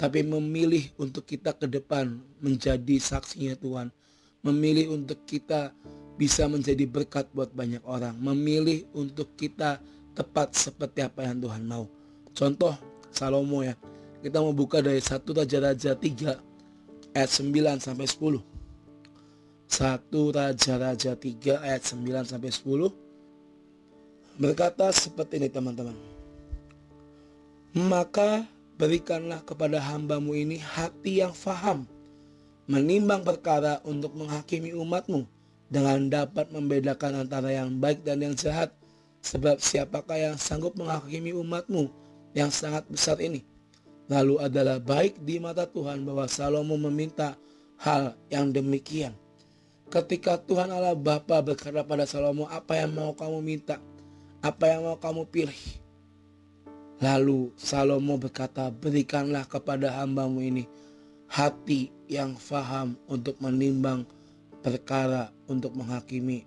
tapi 0.00 0.24
memilih 0.24 0.88
untuk 0.96 1.28
kita 1.28 1.52
ke 1.52 1.68
depan 1.68 2.16
menjadi 2.40 2.96
saksinya 2.96 3.58
Tuhan. 3.60 3.92
Memilih 4.40 4.96
untuk 4.96 5.18
kita 5.28 5.74
bisa 6.16 6.48
menjadi 6.48 6.88
berkat 6.88 7.28
buat 7.36 7.52
banyak 7.52 7.82
orang. 7.84 8.16
Memilih 8.16 8.88
untuk 8.96 9.34
kita 9.36 9.82
tepat 10.16 10.54
seperti 10.54 11.04
apa 11.04 11.26
yang 11.26 11.42
Tuhan 11.42 11.66
mau. 11.66 11.90
Contoh 12.32 12.72
Salomo 13.10 13.66
ya. 13.66 13.74
Kita 14.18 14.42
mau 14.42 14.54
buka 14.54 14.82
dari 14.82 14.98
1 14.98 15.26
Raja-Raja 15.26 15.94
3 15.94 17.14
ayat 17.14 17.30
9 17.30 17.82
sampai 17.82 18.06
10. 18.06 18.40
1 19.68 20.38
Raja-Raja 20.38 21.12
3 21.18 21.66
ayat 21.66 21.82
9 21.82 22.30
sampai 22.30 22.50
10 22.50 23.07
berkata 24.38 24.88
seperti 24.94 25.42
ini 25.42 25.50
teman-teman. 25.50 25.98
Maka 27.74 28.46
berikanlah 28.78 29.42
kepada 29.42 29.82
hambamu 29.82 30.32
ini 30.32 30.62
hati 30.62 31.20
yang 31.20 31.34
faham, 31.34 31.84
menimbang 32.70 33.26
perkara 33.26 33.82
untuk 33.82 34.14
menghakimi 34.14 34.72
umatmu, 34.72 35.26
dengan 35.68 36.08
dapat 36.08 36.48
membedakan 36.48 37.28
antara 37.28 37.52
yang 37.52 37.76
baik 37.76 38.06
dan 38.06 38.24
yang 38.24 38.32
jahat, 38.32 38.72
sebab 39.20 39.60
siapakah 39.60 40.16
yang 40.16 40.36
sanggup 40.40 40.72
menghakimi 40.78 41.34
umatmu 41.34 41.90
yang 42.32 42.48
sangat 42.48 42.86
besar 42.88 43.20
ini? 43.20 43.44
Lalu 44.08 44.40
adalah 44.40 44.80
baik 44.80 45.20
di 45.20 45.36
mata 45.36 45.68
Tuhan 45.68 46.08
bahwa 46.08 46.24
Salomo 46.24 46.80
meminta 46.80 47.36
hal 47.76 48.16
yang 48.32 48.48
demikian. 48.48 49.12
Ketika 49.92 50.40
Tuhan 50.40 50.72
Allah 50.72 50.96
Bapa 50.96 51.44
berkata 51.44 51.84
pada 51.84 52.08
Salomo, 52.08 52.48
apa 52.48 52.80
yang 52.80 52.96
mau 52.96 53.12
kamu 53.12 53.44
minta? 53.44 53.76
Apa 54.38 54.70
yang 54.70 54.86
mau 54.86 54.94
kamu 54.94 55.26
pilih? 55.34 55.62
Lalu 57.02 57.50
Salomo 57.58 58.14
berkata, 58.22 58.70
berikanlah 58.70 59.42
kepada 59.50 59.90
hambamu 59.90 60.38
ini 60.38 60.70
hati 61.26 61.90
yang 62.06 62.38
faham 62.38 62.94
untuk 63.10 63.34
menimbang 63.42 64.06
perkara 64.62 65.34
untuk 65.50 65.74
menghakimi 65.74 66.46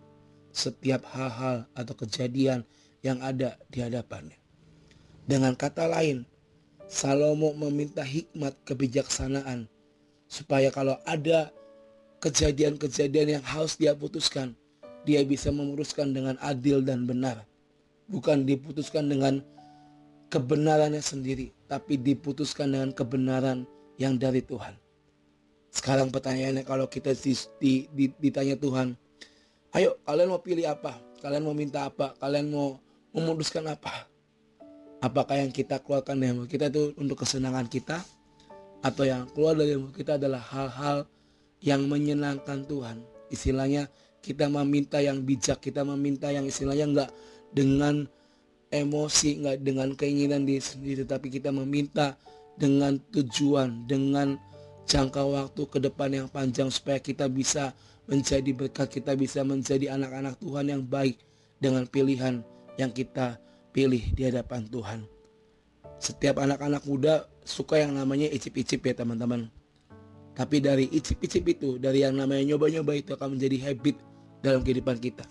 setiap 0.56 1.04
hal-hal 1.12 1.68
atau 1.76 1.92
kejadian 2.00 2.64
yang 3.04 3.20
ada 3.20 3.60
di 3.68 3.84
hadapannya. 3.84 4.40
Dengan 5.28 5.52
kata 5.60 5.92
lain, 5.92 6.24
Salomo 6.88 7.52
meminta 7.56 8.08
hikmat 8.08 8.56
kebijaksanaan 8.64 9.68
supaya 10.32 10.72
kalau 10.72 10.96
ada 11.04 11.52
kejadian-kejadian 12.24 13.40
yang 13.40 13.44
harus 13.44 13.76
dia 13.76 13.92
putuskan, 13.96 14.56
dia 15.04 15.20
bisa 15.28 15.52
memutuskan 15.52 16.16
dengan 16.16 16.40
adil 16.40 16.80
dan 16.80 17.04
benar. 17.04 17.51
Bukan 18.12 18.44
diputuskan 18.44 19.08
dengan 19.08 19.40
kebenarannya 20.28 21.00
sendiri, 21.00 21.56
tapi 21.72 21.96
diputuskan 21.96 22.76
dengan 22.76 22.92
kebenaran 22.92 23.64
yang 23.96 24.20
dari 24.20 24.44
Tuhan. 24.44 24.76
Sekarang 25.72 26.12
pertanyaannya 26.12 26.68
kalau 26.68 26.92
kita 26.92 27.16
di, 27.16 27.32
di, 27.60 27.72
di, 27.96 28.06
ditanya 28.20 28.60
Tuhan, 28.60 28.92
ayo 29.72 29.96
kalian 30.04 30.28
mau 30.28 30.44
pilih 30.44 30.68
apa? 30.68 31.00
Kalian 31.24 31.48
mau 31.48 31.56
minta 31.56 31.88
apa? 31.88 32.12
Kalian 32.20 32.52
mau 32.52 32.76
memutuskan 33.16 33.64
apa? 33.72 34.08
Apakah 35.00 35.40
yang 35.40 35.50
kita 35.50 35.80
keluarkan 35.80 36.20
dari 36.20 36.36
mulut 36.36 36.52
kita 36.52 36.68
itu 36.68 36.92
untuk 37.00 37.24
kesenangan 37.24 37.66
kita 37.72 38.04
atau 38.84 39.04
yang 39.08 39.26
keluar 39.32 39.56
dari 39.56 39.80
mulut 39.80 39.96
kita 39.96 40.20
adalah 40.20 40.44
hal-hal 40.44 41.08
yang 41.62 41.86
menyenangkan 41.86 42.66
Tuhan. 42.66 43.02
Istilahnya 43.32 43.88
kita 44.22 44.50
meminta 44.50 45.02
yang 45.02 45.22
bijak, 45.22 45.62
kita 45.62 45.82
meminta 45.86 46.30
yang 46.30 46.46
istilahnya 46.46 46.86
enggak 46.86 47.10
dengan 47.52 48.08
emosi, 48.72 49.44
enggak 49.44 49.58
dengan 49.62 49.90
keinginan 49.94 50.48
diri 50.48 50.64
sendiri, 50.64 51.04
tetapi 51.04 51.28
kita 51.28 51.52
meminta 51.52 52.16
dengan 52.56 52.98
tujuan, 53.12 53.86
dengan 53.86 54.40
jangka 54.88 55.22
waktu 55.24 55.62
ke 55.68 55.78
depan 55.80 56.10
yang 56.12 56.28
panjang 56.32 56.72
supaya 56.72 56.98
kita 57.00 57.28
bisa 57.28 57.76
menjadi 58.08 58.52
berkat, 58.56 58.88
kita 59.02 59.16
bisa 59.16 59.44
menjadi 59.44 59.94
anak-anak 59.96 60.40
Tuhan 60.40 60.66
yang 60.68 60.84
baik 60.84 61.20
dengan 61.62 61.86
pilihan 61.88 62.44
yang 62.80 62.92
kita 62.92 63.38
pilih 63.72 64.02
di 64.16 64.28
hadapan 64.28 64.68
Tuhan. 64.68 65.08
Setiap 66.02 66.42
anak-anak 66.42 66.82
muda 66.90 67.30
suka 67.46 67.78
yang 67.78 67.94
namanya 67.94 68.28
icip-icip 68.32 68.82
ya 68.82 68.94
teman-teman. 68.98 69.48
Tapi 70.34 70.64
dari 70.64 70.90
icip-icip 70.90 71.44
itu, 71.46 71.70
dari 71.78 72.02
yang 72.08 72.18
namanya 72.18 72.56
nyoba-nyoba 72.56 72.98
itu 72.98 73.12
akan 73.14 73.38
menjadi 73.38 73.70
habit 73.70 74.00
dalam 74.42 74.66
kehidupan 74.66 74.98
kita. 74.98 75.28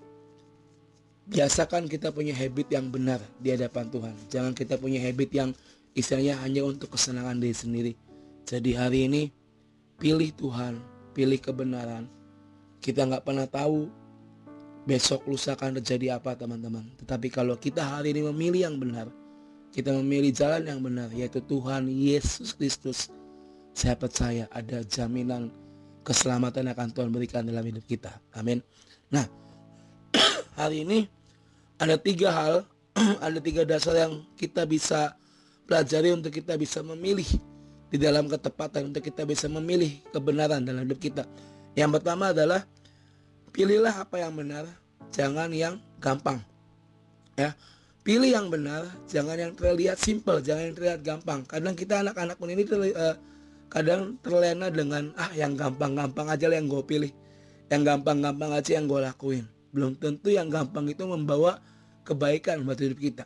Biasakan 1.28 1.86
kita 1.86 2.14
punya 2.14 2.32
habit 2.32 2.72
yang 2.72 2.88
benar 2.88 3.20
di 3.38 3.52
hadapan 3.52 3.90
Tuhan. 3.92 4.14
Jangan 4.32 4.52
kita 4.56 4.80
punya 4.80 4.98
habit 5.02 5.30
yang 5.30 5.50
istilahnya 5.92 6.38
hanya 6.40 6.64
untuk 6.64 6.94
kesenangan 6.94 7.38
diri 7.38 7.56
sendiri. 7.56 7.92
Jadi 8.46 8.70
hari 8.74 9.06
ini 9.06 9.22
pilih 10.00 10.32
Tuhan, 10.34 10.80
pilih 11.12 11.38
kebenaran. 11.38 12.08
Kita 12.80 13.04
nggak 13.04 13.22
pernah 13.22 13.46
tahu 13.46 13.86
besok 14.88 15.28
lusa 15.28 15.54
akan 15.54 15.78
terjadi 15.78 16.16
apa 16.18 16.34
teman-teman. 16.34 16.88
Tetapi 17.04 17.28
kalau 17.28 17.54
kita 17.60 17.84
hari 17.84 18.16
ini 18.16 18.26
memilih 18.26 18.72
yang 18.72 18.76
benar, 18.80 19.06
kita 19.70 19.94
memilih 19.94 20.34
jalan 20.34 20.66
yang 20.66 20.80
benar 20.82 21.08
yaitu 21.14 21.38
Tuhan 21.44 21.86
Yesus 21.86 22.56
Kristus. 22.56 23.12
Saya 23.70 23.94
percaya 23.94 24.50
ada 24.50 24.82
jaminan 24.82 25.54
keselamatan 26.02 26.66
yang 26.66 26.74
akan 26.74 26.90
Tuhan 26.90 27.10
berikan 27.14 27.46
dalam 27.46 27.62
hidup 27.62 27.86
kita. 27.86 28.18
Amin. 28.34 28.58
Nah, 29.14 29.30
hari 30.60 30.84
ini 30.84 30.98
ada 31.80 31.96
tiga 31.96 32.28
hal, 32.28 32.54
ada 33.24 33.38
tiga 33.40 33.64
dasar 33.64 33.96
yang 33.96 34.20
kita 34.36 34.68
bisa 34.68 35.16
pelajari 35.64 36.12
untuk 36.12 36.34
kita 36.34 36.60
bisa 36.60 36.84
memilih 36.84 37.26
di 37.88 37.96
dalam 37.96 38.28
ketepatan, 38.28 38.92
untuk 38.92 39.02
kita 39.02 39.24
bisa 39.24 39.48
memilih 39.48 39.96
kebenaran 40.12 40.62
dalam 40.62 40.84
hidup 40.84 41.00
kita. 41.00 41.24
Yang 41.74 41.98
pertama 41.98 42.30
adalah 42.30 42.62
Pilihlah 43.50 44.06
apa 44.06 44.22
yang 44.22 44.38
benar, 44.38 44.62
jangan 45.10 45.50
yang 45.50 45.82
gampang. 45.98 46.38
Ya. 47.34 47.50
Pilih 48.00 48.30
yang 48.30 48.46
benar, 48.48 48.86
jangan 49.10 49.36
yang 49.36 49.52
terlihat 49.58 49.98
simpel, 49.98 50.38
jangan 50.40 50.70
yang 50.70 50.76
terlihat 50.78 51.00
gampang. 51.02 51.42
Kadang 51.44 51.74
kita 51.74 52.00
anak-anak 52.00 52.38
pun 52.38 52.48
ini 52.48 52.62
terli, 52.64 52.94
uh, 52.94 53.18
kadang 53.68 54.16
terlena 54.22 54.70
dengan 54.72 55.12
ah 55.18 55.28
yang 55.36 55.58
gampang-gampang 55.58 56.30
aja 56.30 56.46
yang 56.48 56.70
gue 56.70 56.82
pilih. 56.86 57.12
Yang 57.68 57.82
gampang-gampang 57.90 58.50
aja 58.54 58.70
yang 58.78 58.86
gue 58.86 59.00
lakuin. 59.02 59.44
Belum 59.70 59.94
tentu 59.94 60.30
yang 60.30 60.50
gampang 60.50 60.90
itu 60.90 61.06
membawa 61.06 61.62
kebaikan 62.02 62.66
buat 62.66 62.78
hidup 62.78 62.98
kita. 62.98 63.24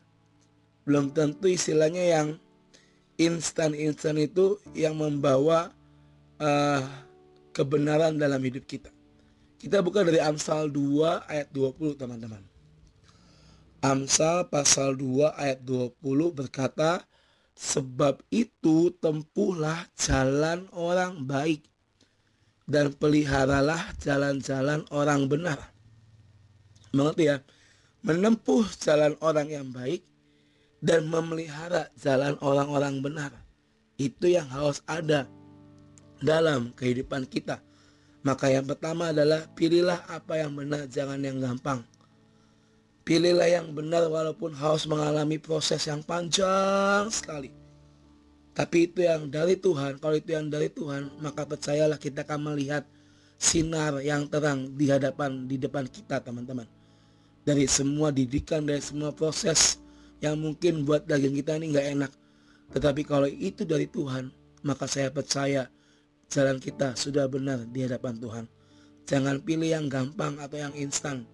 Belum 0.85 1.09
tentu 1.12 1.48
istilahnya 1.48 2.04
yang 2.04 2.28
instan-instan 3.16 4.20
itu 4.20 4.61
yang 4.76 4.98
membawa 5.00 5.72
uh, 6.42 6.83
kebenaran 7.54 8.18
dalam 8.20 8.42
hidup 8.42 8.66
kita. 8.68 8.90
Kita 9.57 9.80
buka 9.80 10.04
dari 10.04 10.20
Amsal 10.20 10.68
2 10.68 11.24
ayat 11.24 11.48
20 11.54 11.96
teman-teman. 11.96 12.42
Amsal 13.80 14.48
pasal 14.52 14.96
2 14.96 15.33
ayat 15.40 15.61
20 15.64 15.96
berkata, 16.37 17.00
Sebab 17.54 18.18
itu 18.35 18.90
tempuhlah 18.98 19.87
jalan 19.94 20.66
orang 20.74 21.22
baik 21.22 21.62
dan 22.66 22.90
peliharalah 22.96 23.94
jalan-jalan 24.02 24.83
orang 24.90 25.30
benar. 25.30 25.73
Mengerti 26.94 27.28
ya? 27.28 27.42
Menempuh 28.07 28.64
jalan 28.78 29.18
orang 29.18 29.50
yang 29.50 29.66
baik 29.74 30.07
dan 30.78 31.11
memelihara 31.11 31.90
jalan 31.98 32.38
orang-orang 32.38 33.02
benar. 33.02 33.33
Itu 33.98 34.30
yang 34.30 34.46
harus 34.46 34.80
ada 34.87 35.26
dalam 36.22 36.70
kehidupan 36.78 37.26
kita 37.26 37.59
maka 38.24 38.48
yang 38.48 38.64
pertama 38.64 39.12
adalah 39.12 39.44
pilihlah 39.52 40.00
apa 40.09 40.40
yang 40.40 40.57
benar, 40.57 40.88
jangan 40.88 41.20
yang 41.20 41.37
gampang. 41.37 41.85
Pilihlah 43.04 43.52
yang 43.52 43.68
benar 43.76 44.09
walaupun 44.09 44.57
harus 44.57 44.88
mengalami 44.88 45.37
proses 45.37 45.85
yang 45.85 46.00
panjang 46.00 47.04
sekali. 47.12 47.52
Tapi 48.57 48.88
itu 48.88 49.04
yang 49.04 49.28
dari 49.28 49.61
Tuhan, 49.61 50.00
kalau 50.00 50.16
itu 50.16 50.33
yang 50.33 50.48
dari 50.48 50.72
Tuhan, 50.72 51.20
maka 51.20 51.44
percayalah 51.44 52.00
kita 52.00 52.24
akan 52.24 52.57
melihat 52.57 52.88
sinar 53.37 54.00
yang 54.00 54.24
terang 54.24 54.72
di 54.72 54.88
hadapan, 54.88 55.44
di 55.44 55.61
depan 55.61 55.85
kita 55.85 56.24
teman-teman. 56.24 56.64
Dari 57.44 57.68
semua 57.68 58.09
didikan, 58.09 58.64
dari 58.64 58.80
semua 58.80 59.12
proses 59.12 59.76
yang 60.24 60.40
mungkin 60.40 60.88
buat 60.88 61.04
daging 61.04 61.37
kita 61.44 61.61
ini 61.61 61.76
nggak 61.76 61.88
enak. 62.00 62.12
Tetapi 62.72 63.04
kalau 63.04 63.28
itu 63.28 63.68
dari 63.68 63.85
Tuhan, 63.85 64.33
maka 64.64 64.88
saya 64.88 65.12
percaya 65.12 65.68
jalan 66.33 66.57
kita 66.57 66.96
sudah 66.96 67.28
benar 67.28 67.68
di 67.68 67.85
hadapan 67.85 68.16
Tuhan. 68.16 68.44
Jangan 69.04 69.44
pilih 69.44 69.68
yang 69.68 69.87
gampang 69.92 70.40
atau 70.40 70.57
yang 70.57 70.72
instan. 70.72 71.28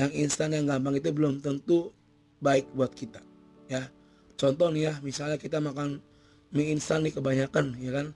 Yang 0.00 0.10
instan 0.16 0.56
yang 0.56 0.64
gampang 0.64 0.96
itu 0.96 1.12
belum 1.12 1.44
tentu 1.44 1.92
baik 2.40 2.72
buat 2.72 2.96
kita. 2.96 3.20
Ya, 3.68 3.92
contoh 4.40 4.72
nih 4.72 4.88
ya, 4.88 4.92
misalnya 5.04 5.36
kita 5.36 5.60
makan 5.60 6.00
mie 6.56 6.72
instan 6.72 7.04
nih 7.04 7.12
kebanyakan, 7.12 7.76
ya 7.76 7.92
kan? 7.92 8.06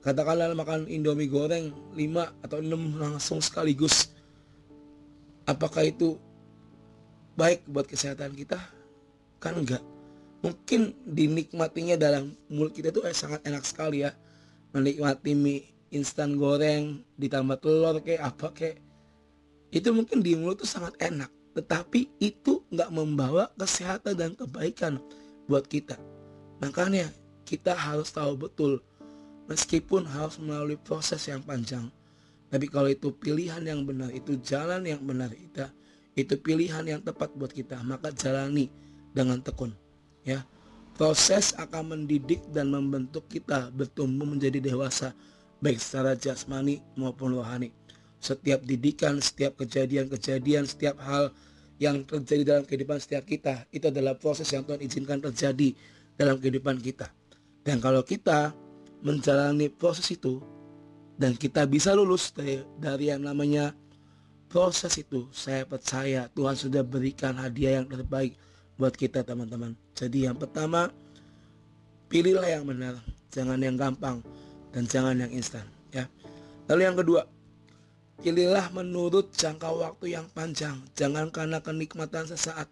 Katakanlah 0.00 0.52
makan 0.56 0.88
indomie 0.88 1.28
goreng 1.28 1.72
5 1.92 2.44
atau 2.44 2.58
6 2.60 3.00
langsung 3.00 3.40
sekaligus. 3.44 4.12
Apakah 5.44 5.84
itu 5.88 6.16
baik 7.40 7.64
buat 7.64 7.88
kesehatan 7.88 8.36
kita? 8.36 8.60
Kan 9.40 9.64
enggak. 9.64 9.80
Mungkin 10.44 10.92
dinikmatinya 11.08 11.96
dalam 11.96 12.36
mulut 12.52 12.76
kita 12.76 12.92
itu 12.92 13.00
eh, 13.08 13.16
sangat 13.16 13.40
enak 13.48 13.64
sekali 13.64 14.04
ya 14.04 14.12
menikmati 14.76 15.32
mie 15.34 15.66
instan 15.90 16.38
goreng 16.38 17.02
ditambah 17.18 17.58
telur 17.58 17.98
kayak 17.98 18.22
apa 18.30 18.46
kayak 18.54 18.78
itu 19.74 19.90
mungkin 19.90 20.22
di 20.22 20.38
mulut 20.38 20.62
tuh 20.62 20.70
sangat 20.70 20.94
enak 21.02 21.30
tetapi 21.58 22.06
itu 22.22 22.62
nggak 22.70 22.90
membawa 22.94 23.50
kesehatan 23.58 24.14
dan 24.14 24.30
kebaikan 24.38 25.02
buat 25.50 25.66
kita 25.66 25.98
makanya 26.62 27.10
kita 27.42 27.74
harus 27.74 28.14
tahu 28.14 28.38
betul 28.38 28.78
meskipun 29.50 30.06
harus 30.06 30.38
melalui 30.38 30.78
proses 30.78 31.26
yang 31.26 31.42
panjang 31.42 31.90
tapi 32.50 32.70
kalau 32.70 32.86
itu 32.86 33.10
pilihan 33.10 33.62
yang 33.66 33.82
benar 33.82 34.14
itu 34.14 34.38
jalan 34.46 34.86
yang 34.86 35.02
benar 35.02 35.34
kita 35.34 35.74
itu 36.22 36.36
pilihan 36.38 36.84
yang 36.86 37.00
tepat 37.00 37.32
buat 37.34 37.50
kita 37.50 37.80
maka 37.82 38.12
jalani 38.14 38.68
dengan 39.12 39.40
tekun 39.42 39.74
ya 40.22 40.44
Proses 41.00 41.56
akan 41.56 41.96
mendidik 41.96 42.44
dan 42.52 42.68
membentuk 42.68 43.24
kita 43.24 43.72
bertumbuh 43.72 44.28
menjadi 44.28 44.60
dewasa 44.60 45.16
baik 45.64 45.80
secara 45.80 46.12
jasmani 46.12 46.84
maupun 46.92 47.32
rohani. 47.40 47.72
Setiap 48.20 48.60
didikan, 48.68 49.16
setiap 49.16 49.56
kejadian-kejadian, 49.56 50.68
setiap 50.68 51.00
hal 51.00 51.32
yang 51.80 52.04
terjadi 52.04 52.44
dalam 52.44 52.64
kehidupan 52.68 53.00
setiap 53.00 53.24
kita 53.24 53.64
itu 53.72 53.88
adalah 53.88 54.12
proses 54.12 54.44
yang 54.52 54.60
Tuhan 54.68 54.84
izinkan 54.84 55.24
terjadi 55.24 55.72
dalam 56.20 56.36
kehidupan 56.36 56.76
kita. 56.84 57.08
Dan 57.64 57.80
kalau 57.80 58.04
kita 58.04 58.52
menjalani 59.00 59.72
proses 59.72 60.04
itu 60.12 60.44
dan 61.16 61.32
kita 61.32 61.64
bisa 61.64 61.96
lulus 61.96 62.36
dari, 62.36 62.60
dari 62.76 63.08
yang 63.08 63.24
namanya 63.24 63.72
proses 64.50 64.90
itu, 64.98 65.30
saya 65.30 65.62
percaya 65.62 66.26
Tuhan 66.34 66.58
sudah 66.58 66.82
berikan 66.82 67.38
hadiah 67.38 67.78
yang 67.78 67.86
terbaik 67.86 68.34
buat 68.74 68.90
kita 68.90 69.22
teman-teman. 69.22 69.78
Jadi 69.94 70.26
yang 70.26 70.34
pertama, 70.34 70.90
pilihlah 72.10 72.50
yang 72.50 72.66
benar, 72.66 72.98
jangan 73.30 73.62
yang 73.62 73.78
gampang 73.78 74.18
dan 74.74 74.90
jangan 74.90 75.14
yang 75.22 75.30
instan 75.30 75.62
ya. 75.94 76.10
Lalu 76.66 76.82
yang 76.82 76.98
kedua, 76.98 77.22
pilihlah 78.18 78.66
menurut 78.74 79.30
jangka 79.30 79.70
waktu 79.70 80.18
yang 80.18 80.26
panjang, 80.34 80.82
jangan 80.98 81.30
karena 81.30 81.62
kenikmatan 81.62 82.26
sesaat. 82.26 82.66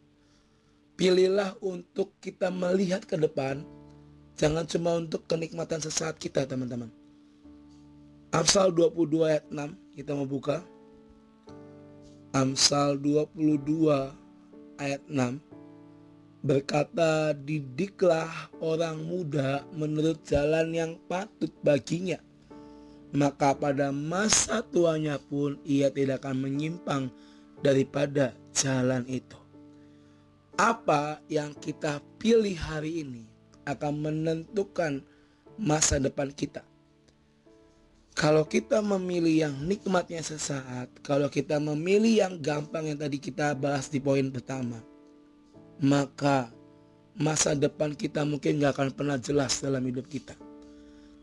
Pilihlah 0.98 1.54
untuk 1.62 2.10
kita 2.18 2.50
melihat 2.50 3.06
ke 3.06 3.14
depan, 3.14 3.62
jangan 4.34 4.66
cuma 4.66 4.98
untuk 4.98 5.22
kenikmatan 5.30 5.78
sesaat 5.78 6.18
kita 6.18 6.42
teman-teman. 6.42 6.90
Amsal 8.34 8.74
22 8.74 9.30
ayat 9.30 9.46
6 9.46 9.94
kita 9.94 10.10
mau 10.18 10.26
buka. 10.26 10.60
Amsal 12.36 13.00
22 13.00 14.12
ayat 14.76 15.00
6 15.08 15.40
berkata, 16.44 17.32
"Didiklah 17.32 18.52
orang 18.60 19.00
muda 19.00 19.64
menurut 19.72 20.20
jalan 20.28 20.70
yang 20.76 20.92
patut 21.08 21.50
baginya, 21.64 22.20
maka 23.16 23.56
pada 23.56 23.88
masa 23.88 24.60
tuanya 24.60 25.16
pun 25.16 25.56
ia 25.64 25.88
tidak 25.88 26.24
akan 26.24 26.44
menyimpang 26.44 27.08
daripada 27.64 28.36
jalan 28.52 29.04
itu. 29.08 29.38
Apa 30.58 31.22
yang 31.30 31.54
kita 31.56 32.02
pilih 32.18 32.54
hari 32.58 33.06
ini 33.06 33.24
akan 33.64 33.94
menentukan 34.04 35.00
masa 35.56 36.02
depan 36.02 36.34
kita. 36.34 36.66
Kalau 38.18 38.42
kita 38.42 38.82
memilih 38.82 39.46
yang 39.46 39.54
nikmatnya 39.62 40.18
sesaat, 40.26 40.90
kalau 41.06 41.30
kita 41.30 41.62
memilih 41.62 42.26
yang 42.26 42.34
gampang 42.42 42.90
yang 42.90 42.98
tadi 42.98 43.22
kita 43.22 43.54
bahas 43.54 43.86
di 43.86 44.02
poin 44.02 44.26
pertama, 44.34 44.82
maka 45.78 46.50
masa 47.14 47.54
depan 47.54 47.94
kita 47.94 48.26
mungkin 48.26 48.58
gak 48.58 48.74
akan 48.74 48.90
pernah 48.90 49.22
jelas 49.22 49.62
dalam 49.62 49.86
hidup 49.86 50.10
kita. 50.10 50.34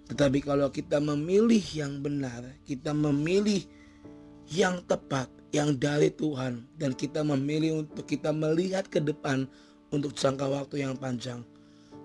Tetapi 0.07 0.39
kalau 0.39 0.71
kita 0.71 1.03
memilih 1.03 1.59
yang 1.75 1.99
benar, 1.99 2.55
kita 2.63 2.95
memilih 2.95 3.67
yang 4.47 4.79
tepat, 4.87 5.27
yang 5.51 5.75
dari 5.75 6.07
Tuhan, 6.15 6.63
dan 6.79 6.95
kita 6.95 7.27
memilih 7.27 7.83
untuk 7.83 8.07
kita 8.07 8.31
melihat 8.31 8.87
ke 8.87 9.03
depan 9.03 9.51
untuk 9.91 10.15
jangka 10.15 10.47
waktu 10.47 10.87
yang 10.87 10.95
panjang. 10.95 11.43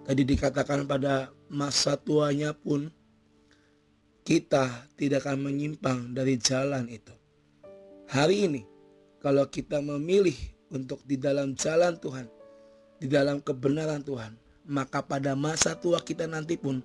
Tadi 0.02 0.26
dikatakan 0.26 0.90
pada 0.90 1.30
masa 1.46 1.94
tuanya 1.94 2.50
pun 2.50 2.90
kita 4.24 4.90
tidak 4.94 5.24
akan 5.26 5.48
menyimpang 5.50 6.12
dari 6.12 6.36
jalan 6.36 6.86
itu. 6.88 7.12
Hari 8.10 8.36
ini, 8.50 8.62
kalau 9.22 9.46
kita 9.46 9.78
memilih 9.78 10.36
untuk 10.70 11.02
di 11.06 11.16
dalam 11.16 11.54
jalan 11.54 11.96
Tuhan, 11.98 12.26
di 13.00 13.06
dalam 13.08 13.40
kebenaran 13.40 14.02
Tuhan, 14.02 14.34
maka 14.68 15.02
pada 15.02 15.32
masa 15.34 15.74
tua 15.74 16.02
kita 16.02 16.28
nanti 16.28 16.54
pun 16.60 16.82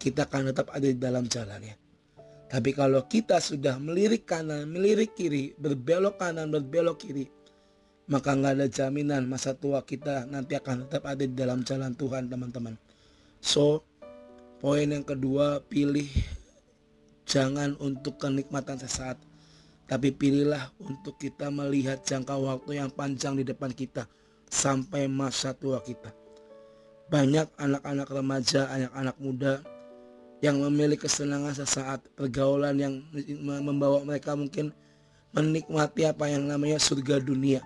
kita 0.00 0.26
akan 0.26 0.50
tetap 0.50 0.72
ada 0.74 0.86
di 0.86 0.98
dalam 0.98 1.28
jalannya. 1.28 1.78
Tapi 2.52 2.70
kalau 2.76 3.00
kita 3.08 3.40
sudah 3.40 3.80
melirik 3.80 4.28
kanan, 4.28 4.68
melirik 4.68 5.16
kiri, 5.16 5.56
berbelok 5.56 6.20
kanan, 6.20 6.52
berbelok 6.52 7.00
kiri, 7.00 7.30
maka 8.12 8.36
nggak 8.36 8.60
ada 8.60 8.66
jaminan 8.68 9.24
masa 9.24 9.56
tua 9.56 9.80
kita 9.80 10.28
nanti 10.28 10.58
akan 10.58 10.84
tetap 10.84 11.08
ada 11.08 11.24
di 11.24 11.32
dalam 11.32 11.64
jalan 11.64 11.96
Tuhan 11.96 12.28
teman-teman. 12.28 12.76
So, 13.40 13.86
poin 14.60 14.90
yang 14.90 15.06
kedua, 15.06 15.64
pilih 15.64 16.10
Jangan 17.22 17.78
untuk 17.78 18.18
kenikmatan 18.18 18.76
sesaat, 18.76 19.18
tapi 19.86 20.10
pilihlah 20.10 20.74
untuk 20.82 21.16
kita 21.18 21.48
melihat 21.48 22.02
jangka 22.02 22.34
waktu 22.34 22.82
yang 22.82 22.90
panjang 22.90 23.38
di 23.38 23.44
depan 23.46 23.70
kita 23.70 24.10
sampai 24.50 25.06
masa 25.06 25.54
tua 25.54 25.80
kita. 25.80 26.10
Banyak 27.08 27.54
anak-anak 27.56 28.08
remaja, 28.10 28.68
anak-anak 28.72 29.16
muda 29.20 29.54
yang 30.42 30.58
memiliki 30.58 31.06
kesenangan 31.06 31.54
sesaat, 31.54 32.02
pergaulan 32.18 32.74
yang 32.74 32.94
membawa 33.62 34.02
mereka 34.02 34.34
mungkin 34.34 34.74
menikmati 35.32 36.04
apa 36.04 36.28
yang 36.28 36.44
namanya 36.50 36.76
surga 36.82 37.22
dunia 37.22 37.62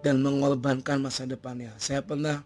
dan 0.00 0.20
mengorbankan 0.24 0.98
masa 1.00 1.28
depannya. 1.28 1.76
Saya 1.76 2.00
pernah 2.00 2.42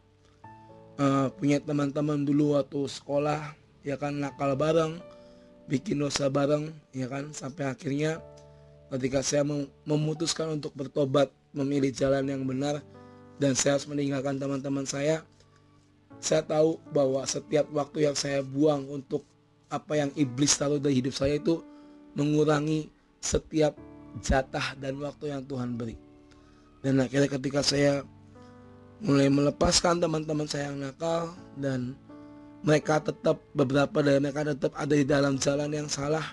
uh, 0.99 1.31
punya 1.33 1.63
teman-teman 1.63 2.27
dulu 2.27 2.59
waktu 2.59 2.85
sekolah 2.87 3.55
ya 3.87 3.97
kan 3.97 4.19
nakal 4.19 4.53
bareng 4.59 5.01
bikin 5.69 6.01
dosa 6.01 6.33
bareng 6.33 6.73
ya 6.97 7.07
kan? 7.07 7.31
Sampai 7.37 7.69
akhirnya 7.69 8.19
ketika 8.89 9.21
saya 9.21 9.45
memutuskan 9.85 10.57
untuk 10.57 10.73
bertobat 10.73 11.29
memilih 11.53 11.93
jalan 11.93 12.25
yang 12.25 12.43
benar 12.49 12.81
dan 13.37 13.53
saya 13.53 13.77
harus 13.77 13.87
meninggalkan 13.87 14.41
teman-teman 14.41 14.89
saya 14.89 15.23
saya 16.19 16.43
tahu 16.43 16.83
bahwa 16.91 17.23
setiap 17.29 17.71
waktu 17.71 18.11
yang 18.11 18.17
saya 18.19 18.43
buang 18.43 18.91
untuk 18.91 19.23
apa 19.71 19.95
yang 19.95 20.11
iblis 20.19 20.57
taruh 20.59 20.83
dari 20.83 20.99
hidup 20.99 21.15
saya 21.15 21.39
itu 21.39 21.63
mengurangi 22.19 22.91
setiap 23.23 23.79
jatah 24.25 24.75
dan 24.83 24.99
waktu 24.99 25.31
yang 25.31 25.47
Tuhan 25.47 25.79
beri. 25.79 25.95
Dan 26.83 26.99
akhirnya 26.99 27.31
ketika 27.31 27.63
saya 27.63 28.03
mulai 28.99 29.31
melepaskan 29.31 30.03
teman-teman 30.03 30.51
saya 30.51 30.75
yang 30.75 30.83
nakal 30.83 31.31
dan 31.55 31.95
mereka 32.63 32.99
tetap 33.03 33.39
beberapa 33.55 34.03
dari 34.03 34.19
mereka 34.19 34.43
tetap 34.47 34.75
ada 34.75 34.95
di 34.95 35.07
dalam 35.07 35.39
jalan 35.39 35.71
yang 35.71 35.89
salah. 35.91 36.25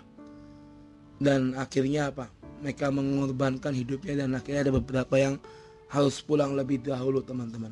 Dan 1.15 1.55
akhirnya 1.55 2.11
apa? 2.11 2.27
Mereka 2.59 2.91
mengorbankan 2.91 3.71
hidupnya 3.71 4.25
dan 4.25 4.35
akhirnya 4.35 4.67
ada 4.67 4.73
beberapa 4.75 5.15
yang 5.15 5.39
harus 5.88 6.19
pulang 6.19 6.57
lebih 6.57 6.83
dahulu 6.83 7.23
teman-teman. 7.23 7.71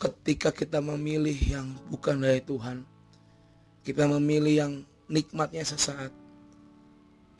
Ketika 0.00 0.48
kita 0.54 0.80
memilih 0.80 1.36
yang 1.36 1.68
bukan 1.92 2.16
dari 2.24 2.40
Tuhan 2.40 2.86
kita 3.80 4.04
memilih 4.04 4.54
yang 4.54 4.72
nikmatnya 5.08 5.64
sesaat 5.64 6.12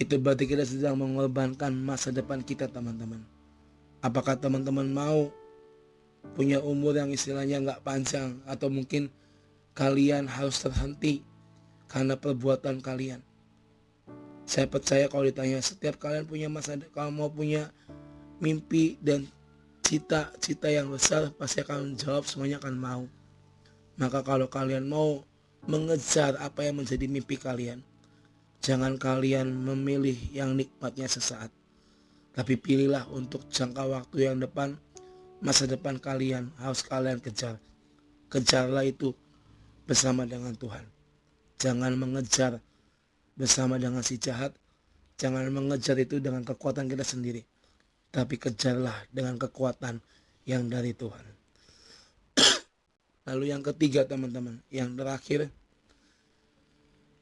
itu 0.00 0.16
berarti 0.16 0.48
kita 0.48 0.64
sedang 0.64 0.96
mengorbankan 0.96 1.76
masa 1.76 2.08
depan 2.08 2.40
kita 2.40 2.64
teman-teman. 2.72 3.20
Apakah 4.00 4.40
teman-teman 4.40 4.88
mau 4.88 5.28
punya 6.32 6.56
umur 6.64 6.96
yang 6.96 7.12
istilahnya 7.12 7.60
nggak 7.60 7.84
panjang 7.84 8.40
atau 8.48 8.72
mungkin 8.72 9.12
kalian 9.80 10.28
harus 10.28 10.60
terhenti 10.60 11.24
karena 11.88 12.12
perbuatan 12.12 12.84
kalian. 12.84 13.24
Saya 14.44 14.68
percaya 14.68 15.08
kalau 15.08 15.24
ditanya 15.24 15.56
setiap 15.64 15.96
kalian 15.96 16.28
punya 16.28 16.52
masa 16.52 16.76
kalau 16.92 17.08
mau 17.08 17.32
punya 17.32 17.72
mimpi 18.44 19.00
dan 19.00 19.24
cita-cita 19.80 20.68
yang 20.68 20.92
besar 20.92 21.32
pasti 21.32 21.64
akan 21.64 21.96
menjawab 21.96 22.28
semuanya 22.28 22.60
akan 22.60 22.76
mau. 22.76 23.02
Maka 23.96 24.20
kalau 24.20 24.52
kalian 24.52 24.84
mau 24.84 25.24
mengejar 25.64 26.36
apa 26.44 26.68
yang 26.68 26.84
menjadi 26.84 27.08
mimpi 27.08 27.40
kalian, 27.40 27.80
jangan 28.60 29.00
kalian 29.00 29.48
memilih 29.48 30.16
yang 30.28 30.60
nikmatnya 30.60 31.08
sesaat. 31.08 31.48
Tapi 32.36 32.60
pilihlah 32.60 33.08
untuk 33.08 33.48
jangka 33.48 33.88
waktu 33.88 34.28
yang 34.28 34.44
depan, 34.44 34.76
masa 35.40 35.64
depan 35.64 35.96
kalian 35.96 36.52
harus 36.60 36.84
kalian 36.84 37.16
kejar. 37.16 37.56
Kejarlah 38.28 38.84
itu 38.84 39.16
bersama 39.90 40.22
dengan 40.22 40.54
Tuhan. 40.54 40.86
Jangan 41.58 41.98
mengejar 41.98 42.62
bersama 43.34 43.74
dengan 43.74 44.06
si 44.06 44.22
jahat. 44.22 44.54
Jangan 45.18 45.50
mengejar 45.50 45.98
itu 45.98 46.22
dengan 46.22 46.46
kekuatan 46.46 46.86
kita 46.86 47.02
sendiri. 47.02 47.42
Tapi 48.14 48.38
kejarlah 48.38 48.94
dengan 49.10 49.34
kekuatan 49.34 49.98
yang 50.46 50.70
dari 50.70 50.94
Tuhan. 50.94 51.26
Lalu 53.26 53.50
yang 53.50 53.66
ketiga 53.66 54.06
teman-teman. 54.06 54.62
Yang 54.70 54.90
terakhir 54.94 55.40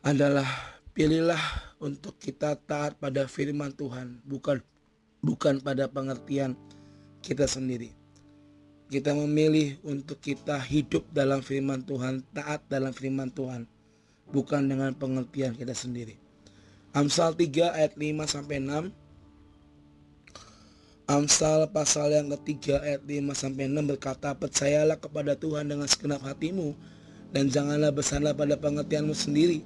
adalah 0.04 0.46
pilihlah 0.92 1.40
untuk 1.80 2.20
kita 2.20 2.52
taat 2.68 3.00
pada 3.00 3.24
firman 3.24 3.72
Tuhan. 3.72 4.20
Bukan 4.28 4.60
bukan 5.24 5.64
pada 5.64 5.88
pengertian 5.88 6.52
kita 7.24 7.48
sendiri 7.48 7.97
kita 8.88 9.12
memilih 9.12 9.76
untuk 9.84 10.16
kita 10.16 10.56
hidup 10.56 11.04
dalam 11.12 11.44
firman 11.44 11.84
Tuhan, 11.84 12.24
taat 12.32 12.64
dalam 12.72 12.96
firman 12.96 13.28
Tuhan, 13.28 13.68
bukan 14.32 14.64
dengan 14.64 14.96
pengertian 14.96 15.52
kita 15.52 15.76
sendiri. 15.76 16.16
Amsal 16.96 17.36
3 17.36 17.76
ayat 17.76 17.92
5 18.00 18.24
sampai 18.24 18.64
6. 18.64 18.88
Amsal 21.04 21.68
pasal 21.68 22.16
yang 22.16 22.32
ketiga 22.40 22.80
ayat 22.80 23.04
5 23.04 23.36
sampai 23.36 23.68
6 23.68 23.84
berkata, 23.84 24.32
"Percayalah 24.32 24.96
kepada 24.96 25.36
Tuhan 25.36 25.68
dengan 25.68 25.84
segenap 25.84 26.24
hatimu 26.24 26.72
dan 27.28 27.52
janganlah 27.52 27.92
bersandar 27.92 28.32
pada 28.32 28.56
pengertianmu 28.56 29.12
sendiri. 29.12 29.60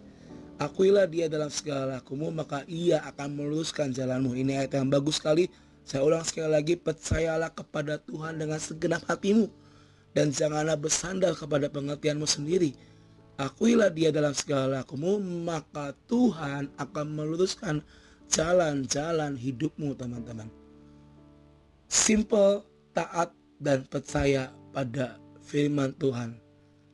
Akuilah 0.59 1.07
dia 1.07 1.31
dalam 1.31 1.51
segala 1.51 1.99
lakumu, 1.99 2.35
maka 2.35 2.67
ia 2.67 2.99
akan 3.07 3.39
meluruskan 3.39 3.95
jalanmu." 3.95 4.35
Ini 4.35 4.67
ayat 4.67 4.83
yang 4.83 4.91
bagus 4.91 5.23
sekali 5.23 5.47
saya 5.83 6.07
ulang 6.07 6.23
sekali 6.23 6.51
lagi, 6.51 6.75
percayalah 6.79 7.51
kepada 7.51 7.99
Tuhan 7.99 8.39
dengan 8.39 8.59
segenap 8.63 9.03
hatimu. 9.11 9.51
Dan 10.13 10.29
janganlah 10.29 10.77
bersandar 10.77 11.33
kepada 11.33 11.73
pengertianmu 11.73 12.29
sendiri. 12.29 12.77
Akuilah 13.41 13.89
dia 13.89 14.13
dalam 14.13 14.37
segala 14.37 14.85
lakumu, 14.85 15.17
maka 15.19 15.97
Tuhan 16.07 16.69
akan 16.77 17.07
meluruskan 17.17 17.81
jalan-jalan 18.29 19.35
hidupmu 19.41 19.97
teman-teman. 19.97 20.53
Simple, 21.89 22.65
taat, 22.93 23.33
dan 23.63 23.89
percaya 23.89 24.53
pada 24.75 25.17
firman 25.41 25.97
Tuhan 25.97 26.37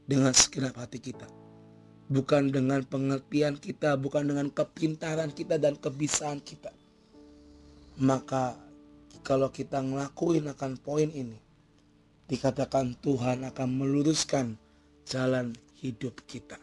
dengan 0.07 0.31
segenap 0.33 0.79
hati 0.79 1.01
kita. 1.01 1.27
Bukan 2.09 2.55
dengan 2.55 2.81
pengertian 2.87 3.59
kita, 3.59 3.99
bukan 3.99 4.31
dengan 4.31 4.49
kepintaran 4.49 5.29
kita 5.35 5.61
dan 5.61 5.77
kebisaan 5.77 6.41
kita. 6.41 6.73
Maka 7.99 8.68
kalau 9.29 9.53
kita 9.53 9.85
ngelakuin 9.85 10.49
akan 10.49 10.81
poin 10.81 11.13
ini, 11.13 11.37
dikatakan 12.33 12.97
Tuhan 13.05 13.45
akan 13.45 13.69
meluruskan 13.69 14.57
jalan 15.05 15.53
hidup 15.85 16.17
kita. 16.25 16.57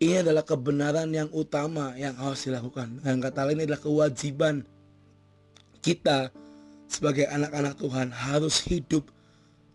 Ini 0.00 0.24
adalah 0.24 0.48
kebenaran 0.48 1.12
yang 1.12 1.28
utama 1.36 1.92
yang 2.00 2.16
harus 2.16 2.48
dilakukan. 2.48 3.04
Dan 3.04 3.20
kata 3.20 3.44
lain 3.44 3.68
adalah 3.68 3.84
kewajiban 3.84 4.64
kita 5.84 6.32
sebagai 6.88 7.28
anak-anak 7.28 7.76
Tuhan 7.76 8.08
harus 8.16 8.64
hidup 8.64 9.04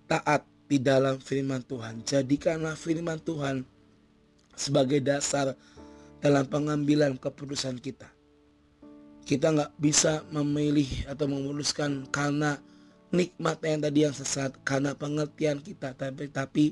taat 0.09 0.41
di 0.65 0.81
dalam 0.81 1.21
firman 1.21 1.61
Tuhan. 1.61 2.01
Jadikanlah 2.09 2.73
firman 2.73 3.21
Tuhan 3.21 3.61
sebagai 4.57 4.97
dasar 4.97 5.53
dalam 6.25 6.49
pengambilan 6.49 7.21
keputusan 7.21 7.77
kita. 7.77 8.14
Kita 9.25 9.49
nggak 9.51 9.73
bisa 9.81 10.21
memilih 10.29 10.87
atau 11.09 11.25
memutuskan 11.25 12.05
karena 12.13 12.61
nikmat 13.09 13.57
yang 13.65 13.81
tadi 13.81 13.99
yang 14.05 14.13
sesat 14.13 14.53
karena 14.61 14.93
pengertian 14.93 15.59
kita. 15.59 15.97
Tapi 15.97 16.29
tapi 16.29 16.65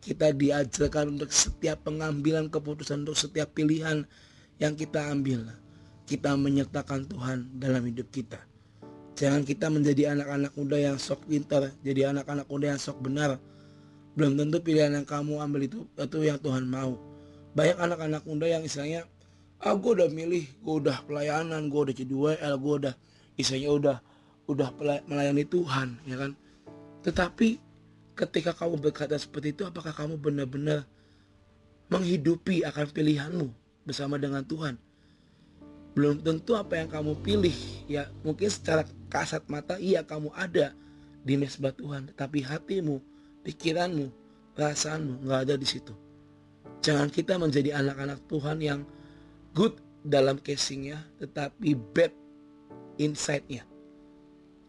kita 0.00 0.32
diajarkan 0.32 1.20
untuk 1.20 1.28
setiap 1.28 1.84
pengambilan 1.84 2.48
keputusan 2.48 3.04
untuk 3.04 3.20
setiap 3.20 3.52
pilihan 3.52 4.08
yang 4.56 4.74
kita 4.74 5.12
ambil 5.12 5.52
kita 6.08 6.32
menyertakan 6.40 7.04
Tuhan 7.04 7.60
dalam 7.60 7.84
hidup 7.84 8.08
kita. 8.08 8.40
Jangan 9.20 9.44
kita 9.44 9.68
menjadi 9.68 10.16
anak-anak 10.16 10.56
muda 10.56 10.80
yang 10.80 10.96
sok 10.96 11.28
pintar 11.28 11.68
jadi 11.84 12.16
anak-anak 12.16 12.48
muda 12.48 12.72
yang 12.72 12.80
sok 12.80 13.04
benar. 13.04 13.36
Belum 14.16 14.34
tentu 14.34 14.64
pilihan 14.64 14.96
yang 14.96 15.04
kamu 15.04 15.44
ambil 15.44 15.68
itu 15.68 15.84
itu 15.84 16.18
yang 16.24 16.40
Tuhan 16.40 16.64
mau. 16.64 16.96
Banyak 17.52 17.76
anak-anak 17.76 18.22
muda 18.24 18.46
yang 18.48 18.64
istilahnya 18.64 19.04
ah 19.58 19.74
gue 19.74 19.90
udah 19.90 20.08
milih 20.10 20.46
gue 20.62 20.74
udah 20.86 21.02
pelayanan 21.02 21.66
gue 21.66 21.80
udah 21.90 21.94
jadi 21.94 22.14
WL 22.14 22.54
gue 22.62 22.74
udah 22.86 22.94
istilahnya 23.34 23.70
udah 23.74 23.96
udah 24.48 24.68
melayani 25.06 25.44
Tuhan 25.44 25.98
ya 26.06 26.16
kan? 26.16 26.32
Tetapi 27.02 27.48
ketika 28.14 28.54
kamu 28.54 28.78
berkata 28.78 29.14
seperti 29.18 29.54
itu 29.54 29.62
apakah 29.66 29.92
kamu 29.94 30.18
benar-benar 30.18 30.86
menghidupi 31.90 32.62
akan 32.66 32.86
pilihanmu 32.90 33.46
bersama 33.82 34.16
dengan 34.16 34.46
Tuhan? 34.46 34.78
Belum 35.92 36.22
tentu 36.22 36.54
apa 36.54 36.78
yang 36.78 36.88
kamu 36.88 37.18
pilih 37.20 37.54
ya 37.90 38.06
mungkin 38.22 38.46
secara 38.48 38.86
kasat 39.10 39.42
mata 39.50 39.74
iya 39.82 40.06
kamu 40.06 40.30
ada 40.38 40.70
di 41.26 41.34
mesbah 41.34 41.74
Tuhan 41.74 42.14
tetapi 42.14 42.46
hatimu 42.46 43.02
pikiranmu 43.42 44.06
perasaanmu 44.54 45.26
nggak 45.26 45.40
ada 45.50 45.54
di 45.58 45.66
situ. 45.66 45.92
Jangan 46.78 47.10
kita 47.10 47.36
menjadi 47.36 47.74
anak-anak 47.74 48.22
Tuhan 48.30 48.58
yang 48.62 48.80
good 49.52 49.76
dalam 50.04 50.40
casingnya 50.40 51.04
tetapi 51.20 51.74
bad 51.94 52.12
inside-nya 52.98 53.68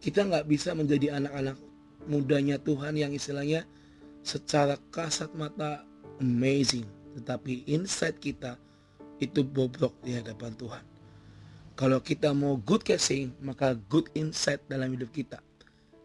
kita 0.00 0.24
nggak 0.24 0.48
bisa 0.48 0.72
menjadi 0.72 1.20
anak-anak 1.20 1.60
mudanya 2.08 2.56
Tuhan 2.56 2.96
yang 2.96 3.12
istilahnya 3.12 3.68
secara 4.24 4.80
kasat 4.92 5.32
mata 5.36 5.84
amazing 6.20 6.88
tetapi 7.20 7.68
inside 7.68 8.16
kita 8.16 8.56
itu 9.20 9.44
bobrok 9.44 9.92
di 10.00 10.16
hadapan 10.16 10.56
Tuhan. 10.56 10.84
Kalau 11.76 12.00
kita 12.00 12.32
mau 12.32 12.56
good 12.56 12.84
casing 12.84 13.32
maka 13.44 13.76
good 13.88 14.08
inside 14.16 14.60
dalam 14.68 14.92
hidup 14.96 15.12
kita. 15.12 15.40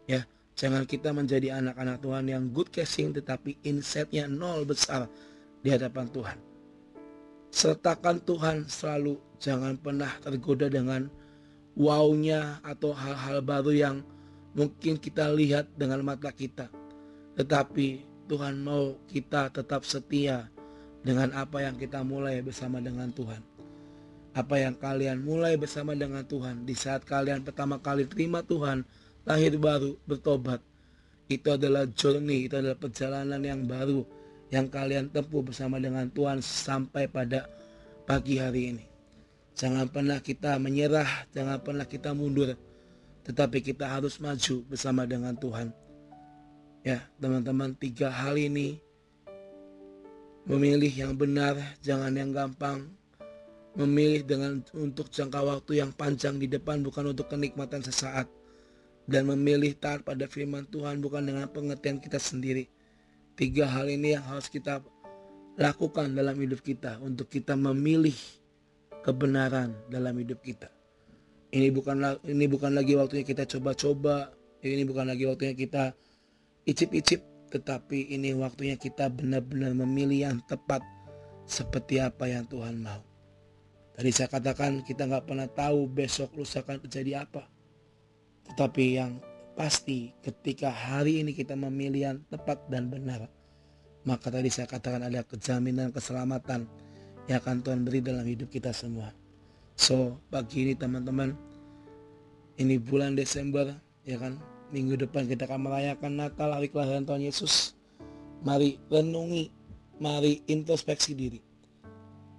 Ya 0.04 0.28
jangan 0.56 0.84
kita 0.84 1.12
menjadi 1.12 1.56
anak-anak 1.60 2.00
Tuhan 2.00 2.24
yang 2.28 2.44
good 2.52 2.68
casing 2.68 3.16
tetapi 3.16 3.60
inside-nya 3.64 4.28
nol 4.28 4.64
besar 4.68 5.08
di 5.60 5.72
hadapan 5.72 6.08
Tuhan 6.12 6.38
sertakan 7.50 8.22
Tuhan 8.22 8.66
selalu. 8.66 9.18
Jangan 9.36 9.76
pernah 9.76 10.10
tergoda 10.24 10.66
dengan 10.72 11.12
wownya 11.76 12.58
atau 12.64 12.96
hal-hal 12.96 13.44
baru 13.44 13.72
yang 13.72 13.96
mungkin 14.56 14.96
kita 14.96 15.28
lihat 15.28 15.68
dengan 15.76 16.00
mata 16.00 16.32
kita. 16.32 16.72
Tetapi 17.36 18.16
Tuhan 18.26 18.64
mau 18.64 18.96
kita 19.12 19.52
tetap 19.52 19.84
setia 19.84 20.48
dengan 21.04 21.30
apa 21.36 21.62
yang 21.62 21.76
kita 21.76 22.00
mulai 22.02 22.40
bersama 22.40 22.80
dengan 22.80 23.12
Tuhan. 23.12 23.44
Apa 24.32 24.56
yang 24.60 24.76
kalian 24.76 25.20
mulai 25.20 25.56
bersama 25.60 25.92
dengan 25.92 26.24
Tuhan 26.24 26.64
di 26.64 26.72
saat 26.76 27.04
kalian 27.04 27.44
pertama 27.44 27.80
kali 27.80 28.08
terima 28.08 28.40
Tuhan 28.40 28.84
lahir 29.28 29.54
baru 29.60 29.96
bertobat. 30.08 30.60
Itu 31.28 31.54
adalah 31.54 31.84
journey 31.92 32.48
itu 32.48 32.56
adalah 32.56 32.76
perjalanan 32.76 33.40
yang 33.44 33.64
baru 33.68 34.04
yang 34.50 34.70
kalian 34.70 35.10
tempuh 35.10 35.42
bersama 35.42 35.82
dengan 35.82 36.06
Tuhan 36.06 36.38
sampai 36.38 37.10
pada 37.10 37.50
pagi 38.06 38.38
hari 38.38 38.76
ini. 38.76 38.84
Jangan 39.56 39.88
pernah 39.88 40.20
kita 40.20 40.60
menyerah, 40.60 41.08
jangan 41.32 41.58
pernah 41.64 41.88
kita 41.88 42.12
mundur, 42.12 42.54
tetapi 43.24 43.64
kita 43.64 43.88
harus 43.88 44.20
maju 44.20 44.62
bersama 44.68 45.08
dengan 45.08 45.34
Tuhan. 45.34 45.72
Ya, 46.86 47.02
teman-teman, 47.18 47.74
tiga 47.74 48.12
hal 48.12 48.38
ini 48.38 48.78
memilih 50.46 50.92
yang 50.92 51.18
benar, 51.18 51.58
jangan 51.82 52.14
yang 52.14 52.30
gampang. 52.30 52.86
Memilih 53.76 54.24
dengan 54.24 54.64
untuk 54.72 55.12
jangka 55.12 55.36
waktu 55.44 55.84
yang 55.84 55.92
panjang 55.92 56.40
di 56.40 56.48
depan 56.48 56.80
bukan 56.80 57.12
untuk 57.12 57.28
kenikmatan 57.28 57.84
sesaat 57.84 58.24
dan 59.04 59.28
memilih 59.28 59.76
taat 59.76 60.00
pada 60.00 60.24
firman 60.24 60.64
Tuhan 60.72 61.04
bukan 61.04 61.28
dengan 61.28 61.44
pengertian 61.52 62.00
kita 62.00 62.16
sendiri. 62.16 62.72
Tiga 63.36 63.68
hal 63.68 63.92
ini 63.92 64.16
yang 64.16 64.24
harus 64.24 64.48
kita 64.48 64.80
lakukan 65.60 66.16
dalam 66.16 66.36
hidup 66.40 66.64
kita 66.64 66.96
untuk 67.04 67.28
kita 67.28 67.52
memilih 67.52 68.16
kebenaran 69.04 69.76
dalam 69.92 70.16
hidup 70.16 70.40
kita. 70.40 70.72
Ini 71.52 71.68
bukan 71.68 72.00
ini 72.24 72.44
bukan 72.48 72.72
lagi 72.72 72.96
waktunya 72.96 73.24
kita 73.28 73.44
coba-coba, 73.44 74.32
ini 74.64 74.82
bukan 74.88 75.06
lagi 75.12 75.28
waktunya 75.28 75.52
kita 75.52 75.92
icip-icip, 76.64 77.20
tetapi 77.52 78.12
ini 78.12 78.32
waktunya 78.32 78.74
kita 78.80 79.12
benar-benar 79.12 79.72
memilih 79.72 80.32
yang 80.32 80.38
tepat 80.48 80.80
seperti 81.46 82.02
apa 82.02 82.26
yang 82.26 82.48
Tuhan 82.48 82.82
mau. 82.82 83.04
Tadi 83.96 84.10
saya 84.12 84.28
katakan 84.28 84.84
kita 84.84 85.08
nggak 85.08 85.24
pernah 85.24 85.48
tahu 85.48 85.88
besok 85.88 86.36
lusa 86.36 86.60
akan 86.60 86.84
terjadi 86.84 87.24
apa. 87.24 87.48
Tetapi 88.52 88.84
yang 88.92 89.16
Pasti 89.56 90.12
ketika 90.20 90.68
hari 90.68 91.24
ini 91.24 91.32
kita 91.32 91.56
memilih 91.56 92.12
yang 92.12 92.18
tepat 92.28 92.60
dan 92.68 92.92
benar, 92.92 93.24
maka 94.04 94.28
tadi 94.28 94.52
saya 94.52 94.68
katakan 94.68 95.00
ada 95.00 95.24
kejaminan 95.24 95.96
keselamatan 95.96 96.68
yang 97.24 97.40
akan 97.40 97.64
Tuhan 97.64 97.80
beri 97.88 98.04
dalam 98.04 98.28
hidup 98.28 98.52
kita 98.52 98.76
semua. 98.76 99.16
So, 99.72 100.20
pagi 100.28 100.68
ini 100.68 100.76
teman-teman, 100.76 101.32
ini 102.60 102.76
bulan 102.76 103.16
Desember, 103.16 103.72
ya 104.04 104.20
kan? 104.20 104.36
Minggu 104.76 105.00
depan 105.00 105.24
kita 105.24 105.48
akan 105.48 105.72
merayakan 105.72 106.20
Natal, 106.20 106.52
hari 106.52 106.68
kelahiran 106.68 107.08
Tuhan 107.08 107.24
Yesus. 107.24 107.72
Mari 108.44 108.76
renungi, 108.92 109.48
mari 109.96 110.44
introspeksi 110.52 111.16
diri. 111.16 111.40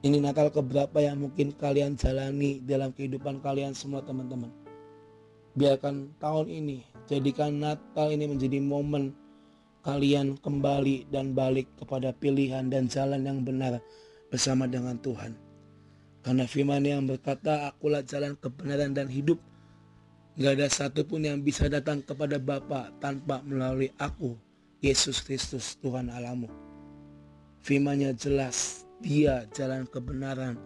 Ini 0.06 0.22
Natal 0.22 0.54
keberapa 0.54 1.02
yang 1.02 1.18
mungkin 1.18 1.50
kalian 1.58 1.98
jalani 1.98 2.62
dalam 2.62 2.94
kehidupan 2.94 3.42
kalian 3.42 3.74
semua 3.74 4.06
teman-teman. 4.06 4.54
Biarkan 5.58 6.14
tahun 6.22 6.48
ini 6.54 6.98
Jadikan 7.08 7.64
Natal 7.64 8.12
ini 8.12 8.28
menjadi 8.28 8.60
momen 8.60 9.16
kalian 9.88 10.36
kembali 10.44 11.08
dan 11.08 11.32
balik 11.32 11.72
kepada 11.80 12.12
pilihan 12.12 12.68
dan 12.68 12.92
jalan 12.92 13.24
yang 13.24 13.48
benar 13.48 13.80
bersama 14.28 14.68
dengan 14.68 15.00
Tuhan. 15.00 15.32
Karena 16.20 16.44
firman 16.44 16.84
yang 16.84 17.08
berkata, 17.08 17.72
akulah 17.72 18.04
jalan 18.04 18.36
kebenaran 18.36 18.92
dan 18.92 19.08
hidup. 19.08 19.40
Gak 20.36 20.60
ada 20.60 20.68
satupun 20.68 21.24
yang 21.24 21.40
bisa 21.40 21.72
datang 21.72 22.04
kepada 22.04 22.36
Bapa 22.36 22.92
tanpa 23.00 23.40
melalui 23.48 23.88
aku, 23.96 24.36
Yesus 24.84 25.24
Kristus 25.24 25.80
Tuhan 25.80 26.12
Alamu. 26.12 26.52
Firmannya 27.64 28.12
jelas, 28.20 28.84
dia 29.00 29.48
jalan 29.56 29.88
kebenaran 29.88 30.60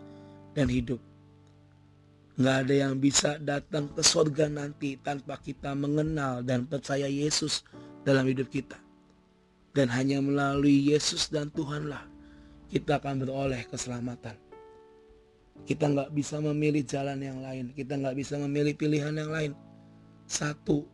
dan 0.57 0.65
hidup. 0.65 0.97
Nggak 2.41 2.57
ada 2.65 2.73
yang 2.73 2.97
bisa 2.97 3.37
datang 3.37 3.93
ke 3.93 4.01
sorga 4.01 4.49
nanti 4.49 4.97
tanpa 4.97 5.37
kita 5.37 5.77
mengenal 5.77 6.41
dan 6.41 6.65
percaya 6.65 7.05
Yesus 7.05 7.61
dalam 8.01 8.25
hidup 8.25 8.49
kita. 8.49 8.81
Dan 9.77 9.93
hanya 9.93 10.17
melalui 10.25 10.89
Yesus 10.89 11.29
dan 11.29 11.53
Tuhanlah 11.53 12.01
kita 12.73 12.97
akan 12.97 13.21
beroleh 13.21 13.61
keselamatan. 13.69 14.33
Kita 15.69 15.85
nggak 15.85 16.09
bisa 16.17 16.41
memilih 16.41 16.81
jalan 16.81 17.21
yang 17.21 17.45
lain. 17.45 17.77
Kita 17.77 17.93
nggak 17.93 18.17
bisa 18.17 18.41
memilih 18.41 18.73
pilihan 18.73 19.13
yang 19.13 19.29
lain. 19.29 19.53
Satu 20.25 20.89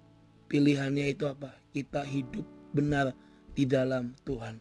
pilihannya 0.51 1.15
itu 1.15 1.31
apa? 1.31 1.55
Kita 1.71 2.03
hidup 2.03 2.43
benar 2.75 3.15
di 3.55 3.63
dalam 3.63 4.11
Tuhan. 4.27 4.59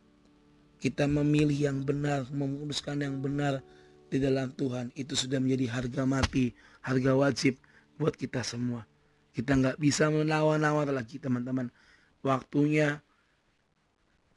Kita 0.78 1.10
memilih 1.10 1.56
yang 1.56 1.82
benar, 1.82 2.30
memutuskan 2.30 3.02
yang 3.02 3.18
benar 3.18 3.58
di 4.06 4.22
dalam 4.22 4.54
Tuhan 4.54 4.94
itu 4.94 5.18
sudah 5.18 5.42
menjadi 5.42 5.66
harga 5.72 6.06
mati, 6.06 6.54
harga 6.86 7.12
wajib 7.18 7.58
buat 7.98 8.14
kita 8.14 8.46
semua. 8.46 8.86
Kita 9.34 9.58
nggak 9.58 9.82
bisa 9.82 10.06
menawar-nawar 10.06 10.86
lagi 10.94 11.18
teman-teman. 11.18 11.74
Waktunya 12.22 13.02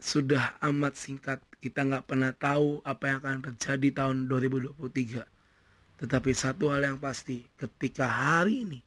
sudah 0.02 0.58
amat 0.66 0.98
singkat. 0.98 1.40
Kita 1.62 1.86
nggak 1.86 2.10
pernah 2.10 2.34
tahu 2.34 2.82
apa 2.82 3.04
yang 3.06 3.18
akan 3.22 3.38
terjadi 3.54 4.04
tahun 4.04 4.26
2023. 4.26 5.24
Tetapi 6.00 6.32
satu 6.32 6.72
hal 6.72 6.88
yang 6.88 6.98
pasti, 6.98 7.44
ketika 7.60 8.08
hari 8.08 8.64
ini 8.66 8.80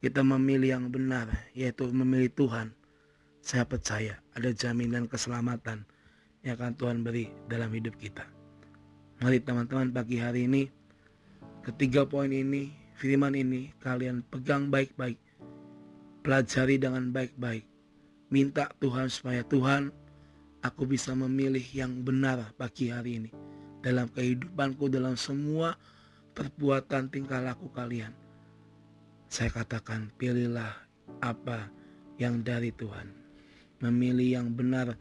kita 0.00 0.24
memilih 0.24 0.80
yang 0.80 0.86
benar, 0.88 1.28
yaitu 1.52 1.84
memilih 1.92 2.32
Tuhan, 2.32 2.72
saya 3.44 3.62
percaya 3.68 4.18
ada 4.34 4.50
jaminan 4.50 5.06
keselamatan 5.06 5.84
yang 6.42 6.56
akan 6.58 6.72
Tuhan 6.74 6.98
beri 7.04 7.28
dalam 7.46 7.68
hidup 7.70 7.94
kita. 8.00 8.24
Mari 9.20 9.40
teman-teman 9.40 9.92
pagi 9.92 10.20
hari 10.20 10.48
ini 10.48 10.75
ketiga 11.66 12.06
poin 12.06 12.30
ini, 12.30 12.70
firman 12.94 13.34
ini 13.34 13.74
kalian 13.82 14.22
pegang 14.30 14.70
baik-baik. 14.70 15.18
Pelajari 16.22 16.78
dengan 16.78 17.10
baik-baik. 17.10 17.66
Minta 18.30 18.70
Tuhan 18.78 19.10
supaya 19.10 19.42
Tuhan 19.42 19.90
aku 20.62 20.86
bisa 20.86 21.10
memilih 21.18 21.62
yang 21.74 22.06
benar 22.06 22.54
pagi 22.54 22.94
hari 22.94 23.18
ini. 23.18 23.30
Dalam 23.82 24.06
kehidupanku, 24.14 24.86
dalam 24.86 25.18
semua 25.18 25.74
perbuatan 26.38 27.10
tingkah 27.10 27.42
laku 27.42 27.66
kalian. 27.74 28.14
Saya 29.26 29.50
katakan 29.50 30.14
pilihlah 30.14 30.70
apa 31.18 31.66
yang 32.22 32.46
dari 32.46 32.70
Tuhan. 32.70 33.10
Memilih 33.82 34.38
yang 34.38 34.48
benar, 34.54 34.94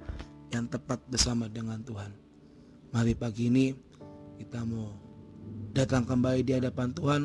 yang 0.50 0.66
tepat 0.66 0.98
bersama 1.14 1.46
dengan 1.46 1.86
Tuhan. 1.86 2.10
Mari 2.90 3.14
pagi 3.14 3.54
ini 3.54 3.70
kita 4.42 4.66
mau 4.66 5.05
datang 5.76 6.08
kembali 6.08 6.42
di 6.42 6.56
hadapan 6.56 6.96
Tuhan. 6.96 7.22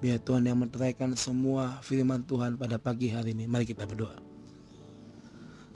Biar 0.00 0.16
Tuhan 0.24 0.48
yang 0.48 0.64
meneraikan 0.64 1.12
semua 1.12 1.76
firman 1.84 2.24
Tuhan 2.24 2.56
pada 2.56 2.80
pagi 2.80 3.12
hari 3.12 3.36
ini. 3.36 3.44
Mari 3.44 3.68
kita 3.68 3.84
berdoa. 3.84 4.16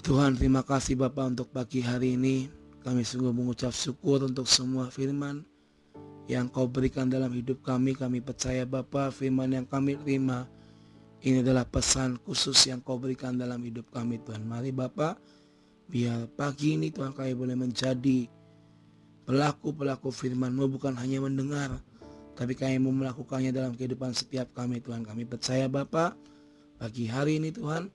Tuhan 0.00 0.36
terima 0.36 0.64
kasih 0.64 0.96
Bapak 0.96 1.36
untuk 1.36 1.48
pagi 1.52 1.84
hari 1.84 2.16
ini. 2.16 2.48
Kami 2.80 3.04
sungguh 3.04 3.32
mengucap 3.32 3.72
syukur 3.72 4.24
untuk 4.24 4.48
semua 4.48 4.88
firman 4.88 5.44
yang 6.24 6.48
kau 6.48 6.64
berikan 6.64 7.08
dalam 7.08 7.32
hidup 7.36 7.60
kami. 7.60 7.92
Kami 7.92 8.24
percaya 8.24 8.64
Bapak 8.64 9.12
firman 9.12 9.52
yang 9.52 9.66
kami 9.68 10.00
terima. 10.00 10.48
Ini 11.24 11.40
adalah 11.40 11.64
pesan 11.64 12.20
khusus 12.24 12.56
yang 12.68 12.84
kau 12.84 13.00
berikan 13.00 13.36
dalam 13.36 13.60
hidup 13.64 13.88
kami 13.92 14.20
Tuhan. 14.24 14.44
Mari 14.44 14.72
Bapak 14.72 15.20
biar 15.84 16.32
pagi 16.32 16.80
ini 16.80 16.88
Tuhan 16.88 17.12
kami 17.12 17.36
boleh 17.36 17.56
menjadi 17.56 18.24
pelaku-pelaku 19.24 20.12
firman-Mu 20.12 20.78
bukan 20.78 20.94
hanya 21.00 21.20
mendengar 21.24 21.80
tapi 22.34 22.58
kami 22.58 22.82
mau 22.82 22.90
melakukannya 22.90 23.54
dalam 23.54 23.78
kehidupan 23.78 24.10
setiap 24.10 24.50
kami 24.58 24.82
Tuhan. 24.82 25.06
Kami 25.06 25.22
percaya 25.22 25.70
Bapak, 25.70 26.18
pagi 26.82 27.06
hari 27.06 27.38
ini 27.38 27.54
Tuhan, 27.54 27.86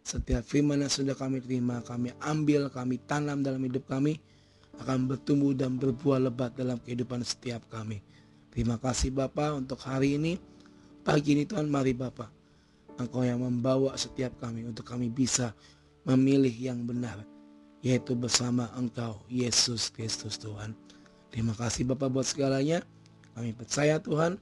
setiap 0.00 0.40
firman 0.40 0.80
yang 0.80 0.92
sudah 0.92 1.12
kami 1.12 1.44
terima, 1.44 1.84
kami 1.84 2.16
ambil, 2.24 2.72
kami 2.72 2.96
tanam 3.04 3.44
dalam 3.44 3.60
hidup 3.60 3.84
kami, 3.84 4.16
akan 4.80 5.06
bertumbuh 5.06 5.52
dan 5.52 5.76
berbuah 5.76 6.18
lebat 6.18 6.56
dalam 6.56 6.80
kehidupan 6.80 7.20
setiap 7.22 7.60
kami. 7.68 8.00
Terima 8.50 8.80
kasih 8.80 9.12
Bapak 9.12 9.52
untuk 9.52 9.78
hari 9.84 10.16
ini. 10.16 10.40
Pagi 11.04 11.36
ini 11.36 11.44
Tuhan, 11.44 11.68
mari 11.68 11.92
Bapak, 11.92 12.32
Engkau 12.96 13.20
yang 13.20 13.44
membawa 13.44 13.92
setiap 14.00 14.40
kami 14.40 14.64
untuk 14.64 14.88
kami 14.88 15.12
bisa 15.12 15.52
memilih 16.08 16.72
yang 16.72 16.80
benar, 16.88 17.20
yaitu 17.84 18.16
bersama 18.16 18.72
Engkau, 18.80 19.20
Yesus 19.28 19.92
Kristus 19.92 20.40
Tuhan. 20.40 20.72
Terima 21.28 21.52
kasih 21.52 21.84
Bapak 21.84 22.08
buat 22.08 22.24
segalanya. 22.24 22.80
Kami 23.36 23.52
percaya 23.52 24.00
Tuhan, 24.00 24.40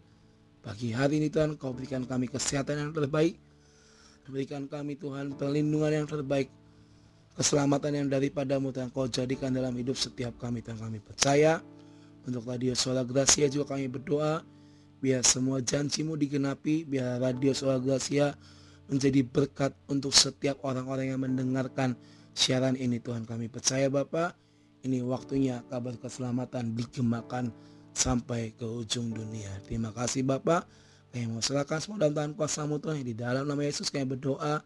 pagi 0.62 0.94
hari 0.94 1.18
ini 1.18 1.26
Tuhan 1.26 1.58
Kau 1.58 1.74
berikan 1.74 2.06
kami 2.06 2.30
kesehatan 2.30 2.78
yang 2.78 2.92
terbaik. 2.94 3.34
Berikan 4.30 4.70
kami 4.70 4.94
Tuhan 4.94 5.34
perlindungan 5.34 5.90
yang 5.90 6.06
terbaik. 6.06 6.46
Keselamatan 7.34 7.98
yang 7.98 8.06
daripadamu 8.06 8.70
Tuhan 8.70 8.94
Kau 8.94 9.10
jadikan 9.10 9.50
dalam 9.50 9.74
hidup 9.74 9.98
setiap 9.98 10.38
kami 10.38 10.62
Tuhan 10.62 10.78
kami 10.78 11.02
percaya. 11.02 11.58
Untuk 12.22 12.46
Radio 12.46 12.78
Suara 12.78 13.02
Gracia 13.02 13.50
juga 13.50 13.74
kami 13.74 13.90
berdoa. 13.90 14.46
Biar 15.02 15.26
semua 15.26 15.58
janjimu 15.58 16.14
digenapi. 16.14 16.86
Biar 16.86 17.18
Radio 17.18 17.50
Suara 17.50 17.82
Gracia 17.82 18.38
menjadi 18.86 19.26
berkat 19.26 19.74
untuk 19.90 20.14
setiap 20.14 20.62
orang-orang 20.62 21.10
yang 21.10 21.20
mendengarkan 21.24 21.98
siaran 22.32 22.76
ini 22.76 22.98
Tuhan 22.98 23.24
kami 23.28 23.48
percaya 23.48 23.88
Bapak. 23.88 24.36
Ini 24.82 24.98
waktunya 25.06 25.62
kabar 25.70 25.94
keselamatan 25.94 26.74
digemakan 26.74 27.54
sampai 27.94 28.50
ke 28.56 28.66
ujung 28.66 29.14
dunia. 29.14 29.48
Terima 29.62 29.94
kasih 29.94 30.26
Bapak. 30.26 30.66
Kami 31.12 31.28
mau 31.28 31.44
serahkan 31.44 31.78
semua 31.78 32.02
dalam 32.02 32.16
tangan 32.16 32.34
kuasamu 32.34 32.82
Tuhan. 32.82 33.04
Di 33.04 33.14
dalam 33.14 33.46
nama 33.46 33.62
Yesus 33.62 33.92
kami 33.92 34.16
berdoa 34.16 34.64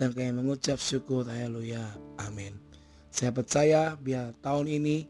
dan 0.00 0.10
kami 0.10 0.34
mengucap 0.34 0.80
syukur. 0.80 1.28
Haleluya. 1.28 1.84
Amin. 2.18 2.58
Saya 3.12 3.30
percaya 3.30 3.94
biar 4.00 4.32
tahun 4.40 4.66
ini 4.66 5.04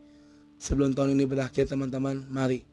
sebelum 0.58 0.92
tahun 0.92 1.14
ini 1.14 1.24
berakhir 1.24 1.70
teman-teman, 1.70 2.26
mari 2.28 2.66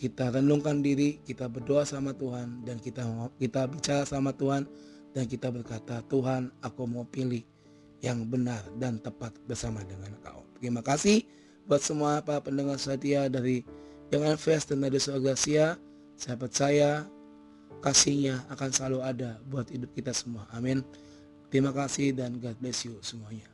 kita 0.00 0.32
renungkan 0.32 0.80
diri, 0.80 1.20
kita 1.28 1.52
berdoa 1.52 1.84
sama 1.84 2.16
Tuhan 2.16 2.64
dan 2.64 2.80
kita 2.80 3.04
kita 3.36 3.68
bicara 3.68 4.08
sama 4.08 4.32
Tuhan 4.32 4.64
dan 5.12 5.28
kita 5.28 5.52
berkata, 5.52 6.00
Tuhan, 6.08 6.48
aku 6.64 6.88
mau 6.88 7.04
pilih 7.04 7.44
yang 8.00 8.24
benar 8.28 8.64
dan 8.80 9.00
tepat 9.00 9.36
bersama 9.44 9.84
dengan 9.84 10.12
Kau. 10.24 10.44
Terima 10.60 10.80
kasih 10.80 11.24
buat 11.68 11.84
semua 11.84 12.18
para 12.24 12.42
pendengar 12.42 12.80
setia 12.80 13.30
dari 13.30 13.62
dengan 14.10 14.34
Fest 14.34 14.74
dan 14.74 14.82
Nada 14.82 14.98
Gracia, 14.98 15.78
saya 16.18 16.36
percaya 16.36 17.06
kasihnya 17.78 18.42
akan 18.50 18.68
selalu 18.74 18.98
ada 19.06 19.38
buat 19.46 19.70
hidup 19.70 19.94
kita 19.94 20.10
semua. 20.10 20.50
Amin. 20.50 20.82
Terima 21.46 21.70
kasih 21.70 22.10
dan 22.10 22.42
God 22.42 22.58
bless 22.58 22.82
you 22.82 22.98
semuanya. 23.06 23.46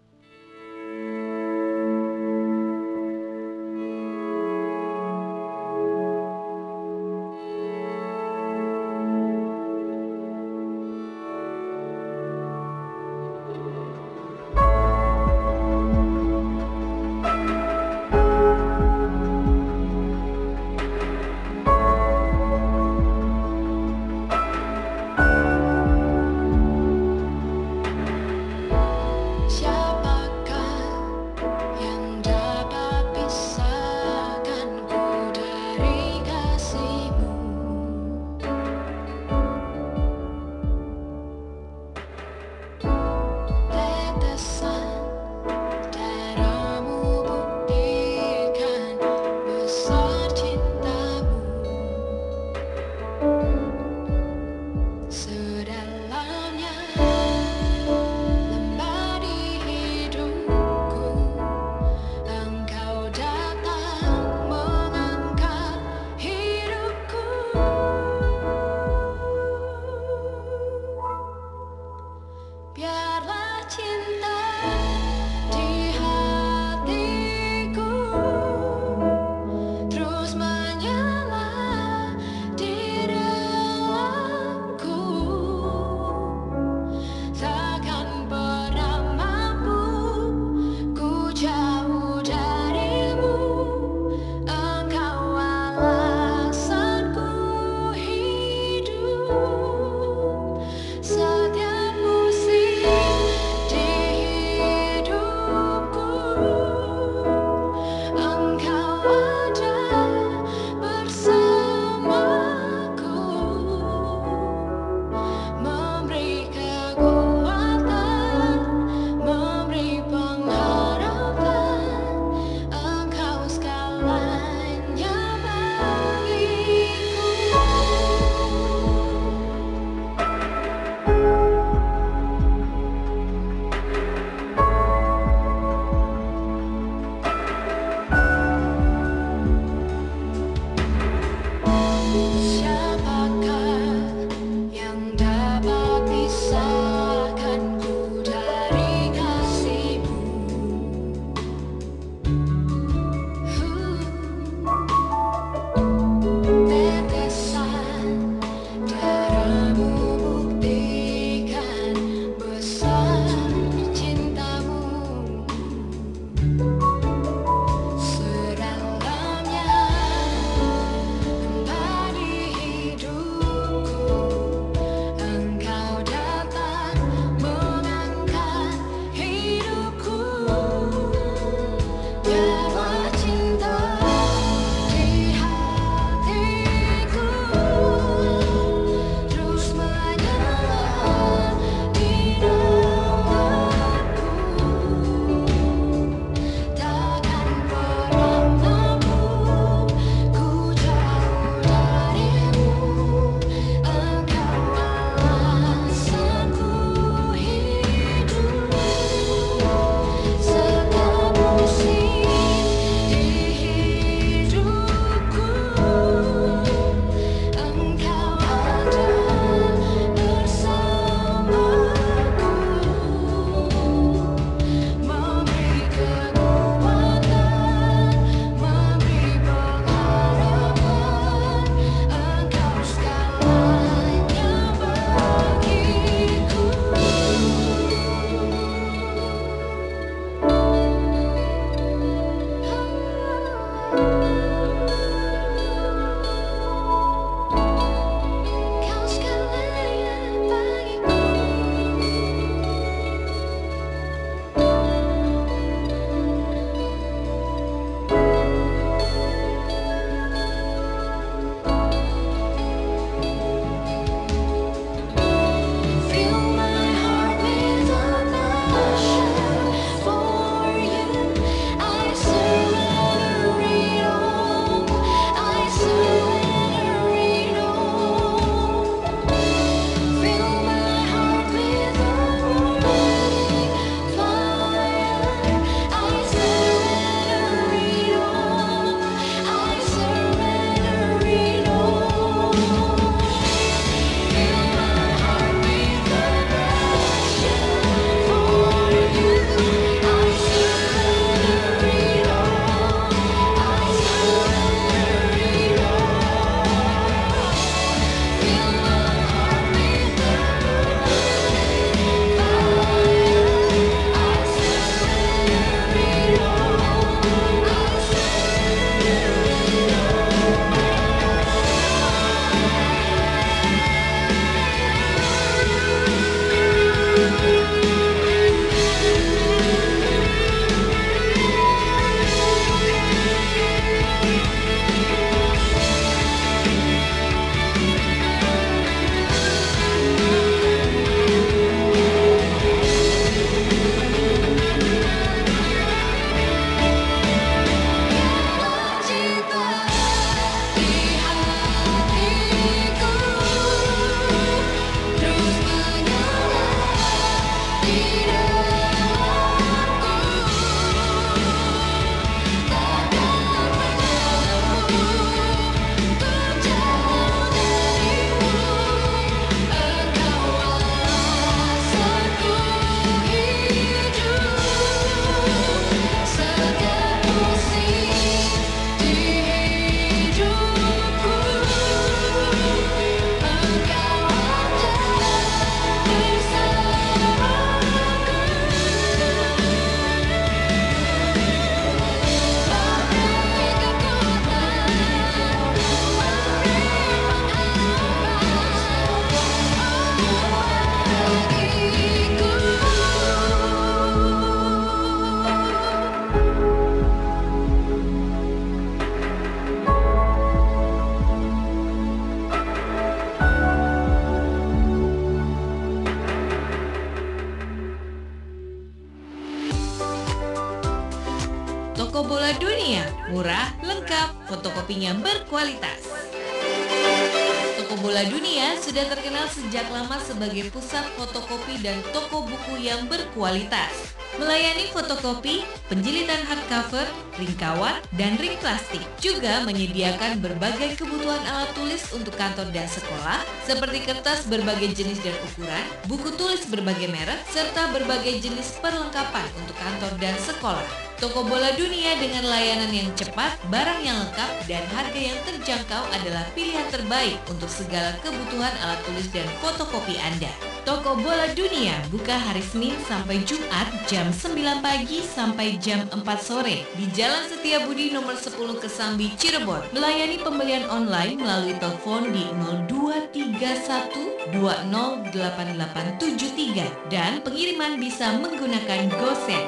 Berkualitas. 433.46 434.10
Melayani 434.42 434.90
fotokopi, 434.90 435.62
penjilitan 435.86 436.42
hardcover, 436.50 437.06
ring 437.38 437.54
kawat, 437.54 438.02
dan 438.18 438.34
ring 438.42 438.58
plastik. 438.58 439.06
Juga 439.36 439.60
menyediakan 439.68 440.40
berbagai 440.40 440.96
kebutuhan 440.96 441.44
alat 441.44 441.68
tulis 441.76 442.08
untuk 442.16 442.32
kantor 442.40 442.72
dan 442.72 442.88
sekolah, 442.88 443.44
seperti 443.68 444.00
kertas 444.08 444.48
berbagai 444.48 444.96
jenis 444.96 445.20
dan 445.20 445.36
ukuran, 445.44 445.84
buku 446.08 446.32
tulis 446.40 446.64
berbagai 446.64 447.12
merek, 447.12 447.44
serta 447.52 447.92
berbagai 447.92 448.40
jenis 448.40 448.80
perlengkapan 448.80 449.44
untuk 449.60 449.76
kantor 449.76 450.16
dan 450.24 450.32
sekolah. 450.40 450.88
Toko 451.20 451.44
bola 451.44 451.68
dunia 451.76 452.16
dengan 452.16 452.48
layanan 452.48 452.88
yang 452.88 453.12
cepat, 453.12 453.60
barang 453.68 454.00
yang 454.00 454.16
lengkap, 454.24 454.50
dan 454.64 454.84
harga 454.96 455.20
yang 455.20 455.36
terjangkau 455.44 456.02
adalah 456.16 456.48
pilihan 456.56 456.88
terbaik 456.88 457.36
untuk 457.52 457.68
segala 457.68 458.16
kebutuhan 458.24 458.72
alat 458.88 459.00
tulis 459.04 459.28
dan 459.36 459.44
fotokopi 459.60 460.16
Anda. 460.16 460.76
Toko 460.86 461.18
Bola 461.18 461.50
Dunia 461.50 461.98
buka 462.14 462.38
hari 462.38 462.62
Senin 462.62 462.94
sampai 463.10 463.42
Jumat 463.42 463.90
jam 464.06 464.30
9 464.30 464.86
pagi 464.86 465.18
sampai 465.18 465.82
jam 465.82 466.06
4 466.14 466.22
sore 466.38 466.86
di 466.94 467.10
Jalan 467.10 467.42
Setiabudi 467.50 468.14
nomor 468.14 468.38
10 468.38 468.54
Kesambi 468.78 469.25
Cirebon. 469.34 469.82
Melayani 469.90 470.38
pembelian 470.38 470.86
online 470.86 471.42
melalui 471.42 471.74
telepon 471.82 472.30
di 472.30 472.46
0231 472.86 474.54
208873 474.54 477.10
dan 477.10 477.42
pengiriman 477.42 477.98
bisa 477.98 478.38
menggunakan 478.38 479.10
GoSend. 479.18 479.66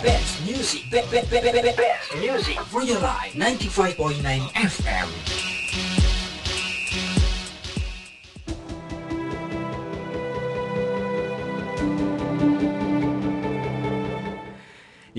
Best 0.00 0.40
music, 0.48 0.88
be, 0.90 1.04
be, 1.12 1.20
be, 1.28 1.40
be, 1.40 1.52
be, 1.60 1.72
best 1.76 2.14
music 2.16 2.58
for 2.72 2.82
your 2.82 2.98
life. 3.00 3.34
95.9 3.36 4.24
FM. 4.56 5.39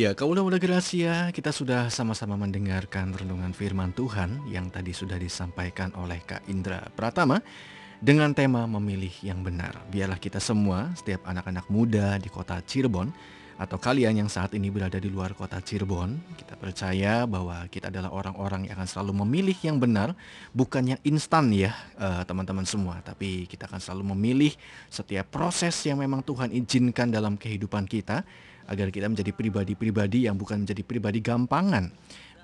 Ya, 0.02 0.18
kaulah 0.18 0.41
Gracia, 0.58 1.30
kita 1.30 1.54
sudah 1.54 1.86
sama-sama 1.93 2.34
mendengarkan 2.34 3.14
renungan 3.14 3.54
firman 3.54 3.93
Tuhan 3.93 4.49
yang 4.49 4.74
tadi 4.74 4.97
sudah 4.97 5.14
disampaikan 5.22 5.93
oleh 5.93 6.18
Kak 6.26 6.49
Indra 6.49 6.89
Pratama 6.97 7.38
dengan 8.02 8.34
tema 8.34 8.66
memilih 8.66 9.14
yang 9.22 9.45
benar. 9.45 9.78
Biarlah 9.93 10.18
kita 10.18 10.41
semua, 10.41 10.89
setiap 10.97 11.30
anak-anak 11.30 11.70
muda 11.70 12.18
di 12.18 12.34
kota 12.34 12.58
Cirebon 12.66 13.14
atau 13.62 13.78
kalian 13.78 14.26
yang 14.26 14.26
saat 14.26 14.58
ini 14.58 14.74
berada 14.74 14.97
di 14.97 15.06
luar 15.06 15.38
kota 15.38 15.62
Cirebon, 15.62 16.18
kita 16.34 16.58
percaya 16.58 17.30
bahwa 17.30 17.70
kita 17.70 17.93
adalah 17.93 18.10
orang-orang 18.10 18.66
yang 18.66 18.82
akan 18.82 18.89
selalu 18.89 19.22
memilih 19.22 19.58
yang 19.62 19.78
benar, 19.78 20.18
bukan 20.49 20.97
yang 20.97 20.99
instan 21.06 21.54
ya 21.54 21.78
eh, 22.02 22.26
teman-teman 22.26 22.66
semua, 22.66 23.06
tapi 23.06 23.45
kita 23.45 23.70
akan 23.70 23.78
selalu 23.78 24.18
memilih 24.18 24.58
setiap 24.89 25.30
proses 25.30 25.78
yang 25.86 26.02
memang 26.02 26.26
Tuhan 26.26 26.49
izinkan 26.58 27.14
dalam 27.14 27.38
kehidupan 27.38 27.86
kita 27.86 28.26
agar 28.68 28.93
kita 28.93 29.07
menjadi 29.09 29.32
pribadi-pribadi 29.34 30.30
yang 30.30 30.36
bukan 30.38 30.66
menjadi 30.66 30.84
pribadi 30.86 31.20
gampangan, 31.24 31.89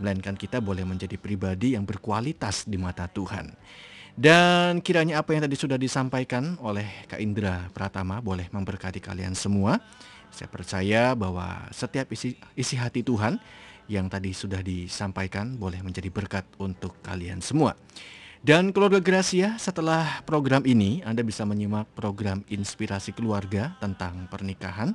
melainkan 0.02 0.38
kita 0.38 0.62
boleh 0.62 0.86
menjadi 0.86 1.18
pribadi 1.18 1.76
yang 1.78 1.84
berkualitas 1.86 2.66
di 2.66 2.78
mata 2.80 3.06
Tuhan. 3.10 3.54
Dan 4.18 4.82
kiranya 4.82 5.22
apa 5.22 5.38
yang 5.38 5.46
tadi 5.46 5.54
sudah 5.54 5.78
disampaikan 5.78 6.58
oleh 6.66 7.06
Kak 7.06 7.22
Indra 7.22 7.70
Pratama 7.70 8.18
boleh 8.18 8.50
memberkati 8.50 8.98
kalian 8.98 9.38
semua. 9.38 9.78
Saya 10.34 10.50
percaya 10.50 11.14
bahwa 11.14 11.70
setiap 11.70 12.10
isi, 12.10 12.34
isi 12.58 12.74
hati 12.74 13.06
Tuhan 13.06 13.38
yang 13.86 14.10
tadi 14.10 14.34
sudah 14.34 14.66
disampaikan 14.66 15.56
boleh 15.56 15.86
menjadi 15.86 16.10
berkat 16.10 16.50
untuk 16.58 16.98
kalian 17.06 17.46
semua. 17.46 17.78
Dan 18.42 18.74
keluarga 18.74 19.02
Gracia, 19.02 19.58
setelah 19.58 20.22
program 20.26 20.66
ini 20.66 21.02
Anda 21.06 21.26
bisa 21.26 21.46
menyimak 21.46 21.90
program 21.98 22.46
Inspirasi 22.50 23.14
Keluarga 23.14 23.78
tentang 23.82 24.30
pernikahan 24.30 24.94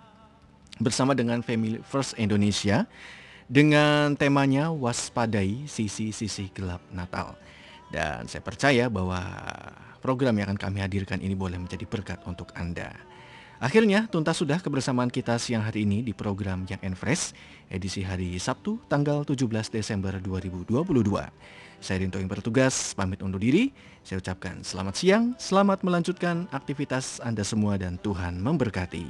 bersama 0.80 1.12
dengan 1.12 1.44
Family 1.44 1.82
First 1.84 2.16
Indonesia 2.16 2.88
dengan 3.50 4.16
temanya 4.16 4.72
waspadai 4.72 5.68
sisi-sisi 5.68 6.48
gelap 6.54 6.80
Natal. 6.88 7.36
Dan 7.92 8.24
saya 8.24 8.40
percaya 8.40 8.88
bahwa 8.88 9.20
program 10.00 10.32
yang 10.40 10.48
akan 10.48 10.60
kami 10.60 10.80
hadirkan 10.80 11.20
ini 11.20 11.36
boleh 11.36 11.60
menjadi 11.60 11.84
berkat 11.84 12.24
untuk 12.24 12.48
Anda. 12.56 12.96
Akhirnya 13.62 14.10
tuntas 14.10 14.42
sudah 14.42 14.58
kebersamaan 14.58 15.06
kita 15.06 15.38
siang 15.38 15.62
hari 15.62 15.86
ini 15.86 16.02
di 16.02 16.10
program 16.10 16.66
Young 16.66 16.82
and 16.82 16.98
Fresh 16.98 17.30
edisi 17.70 18.02
hari 18.02 18.34
Sabtu 18.34 18.82
tanggal 18.90 19.22
17 19.22 19.46
Desember 19.70 20.18
2022. 20.18 20.82
Saya 21.78 21.96
Rinto 22.02 22.18
yang 22.18 22.26
bertugas 22.26 22.90
pamit 22.98 23.22
undur 23.22 23.38
diri. 23.38 23.70
Saya 24.02 24.18
ucapkan 24.18 24.66
selamat 24.66 24.94
siang, 24.98 25.24
selamat 25.38 25.86
melanjutkan 25.86 26.50
aktivitas 26.50 27.22
Anda 27.22 27.46
semua 27.46 27.78
dan 27.78 28.02
Tuhan 28.02 28.42
memberkati. 28.42 29.06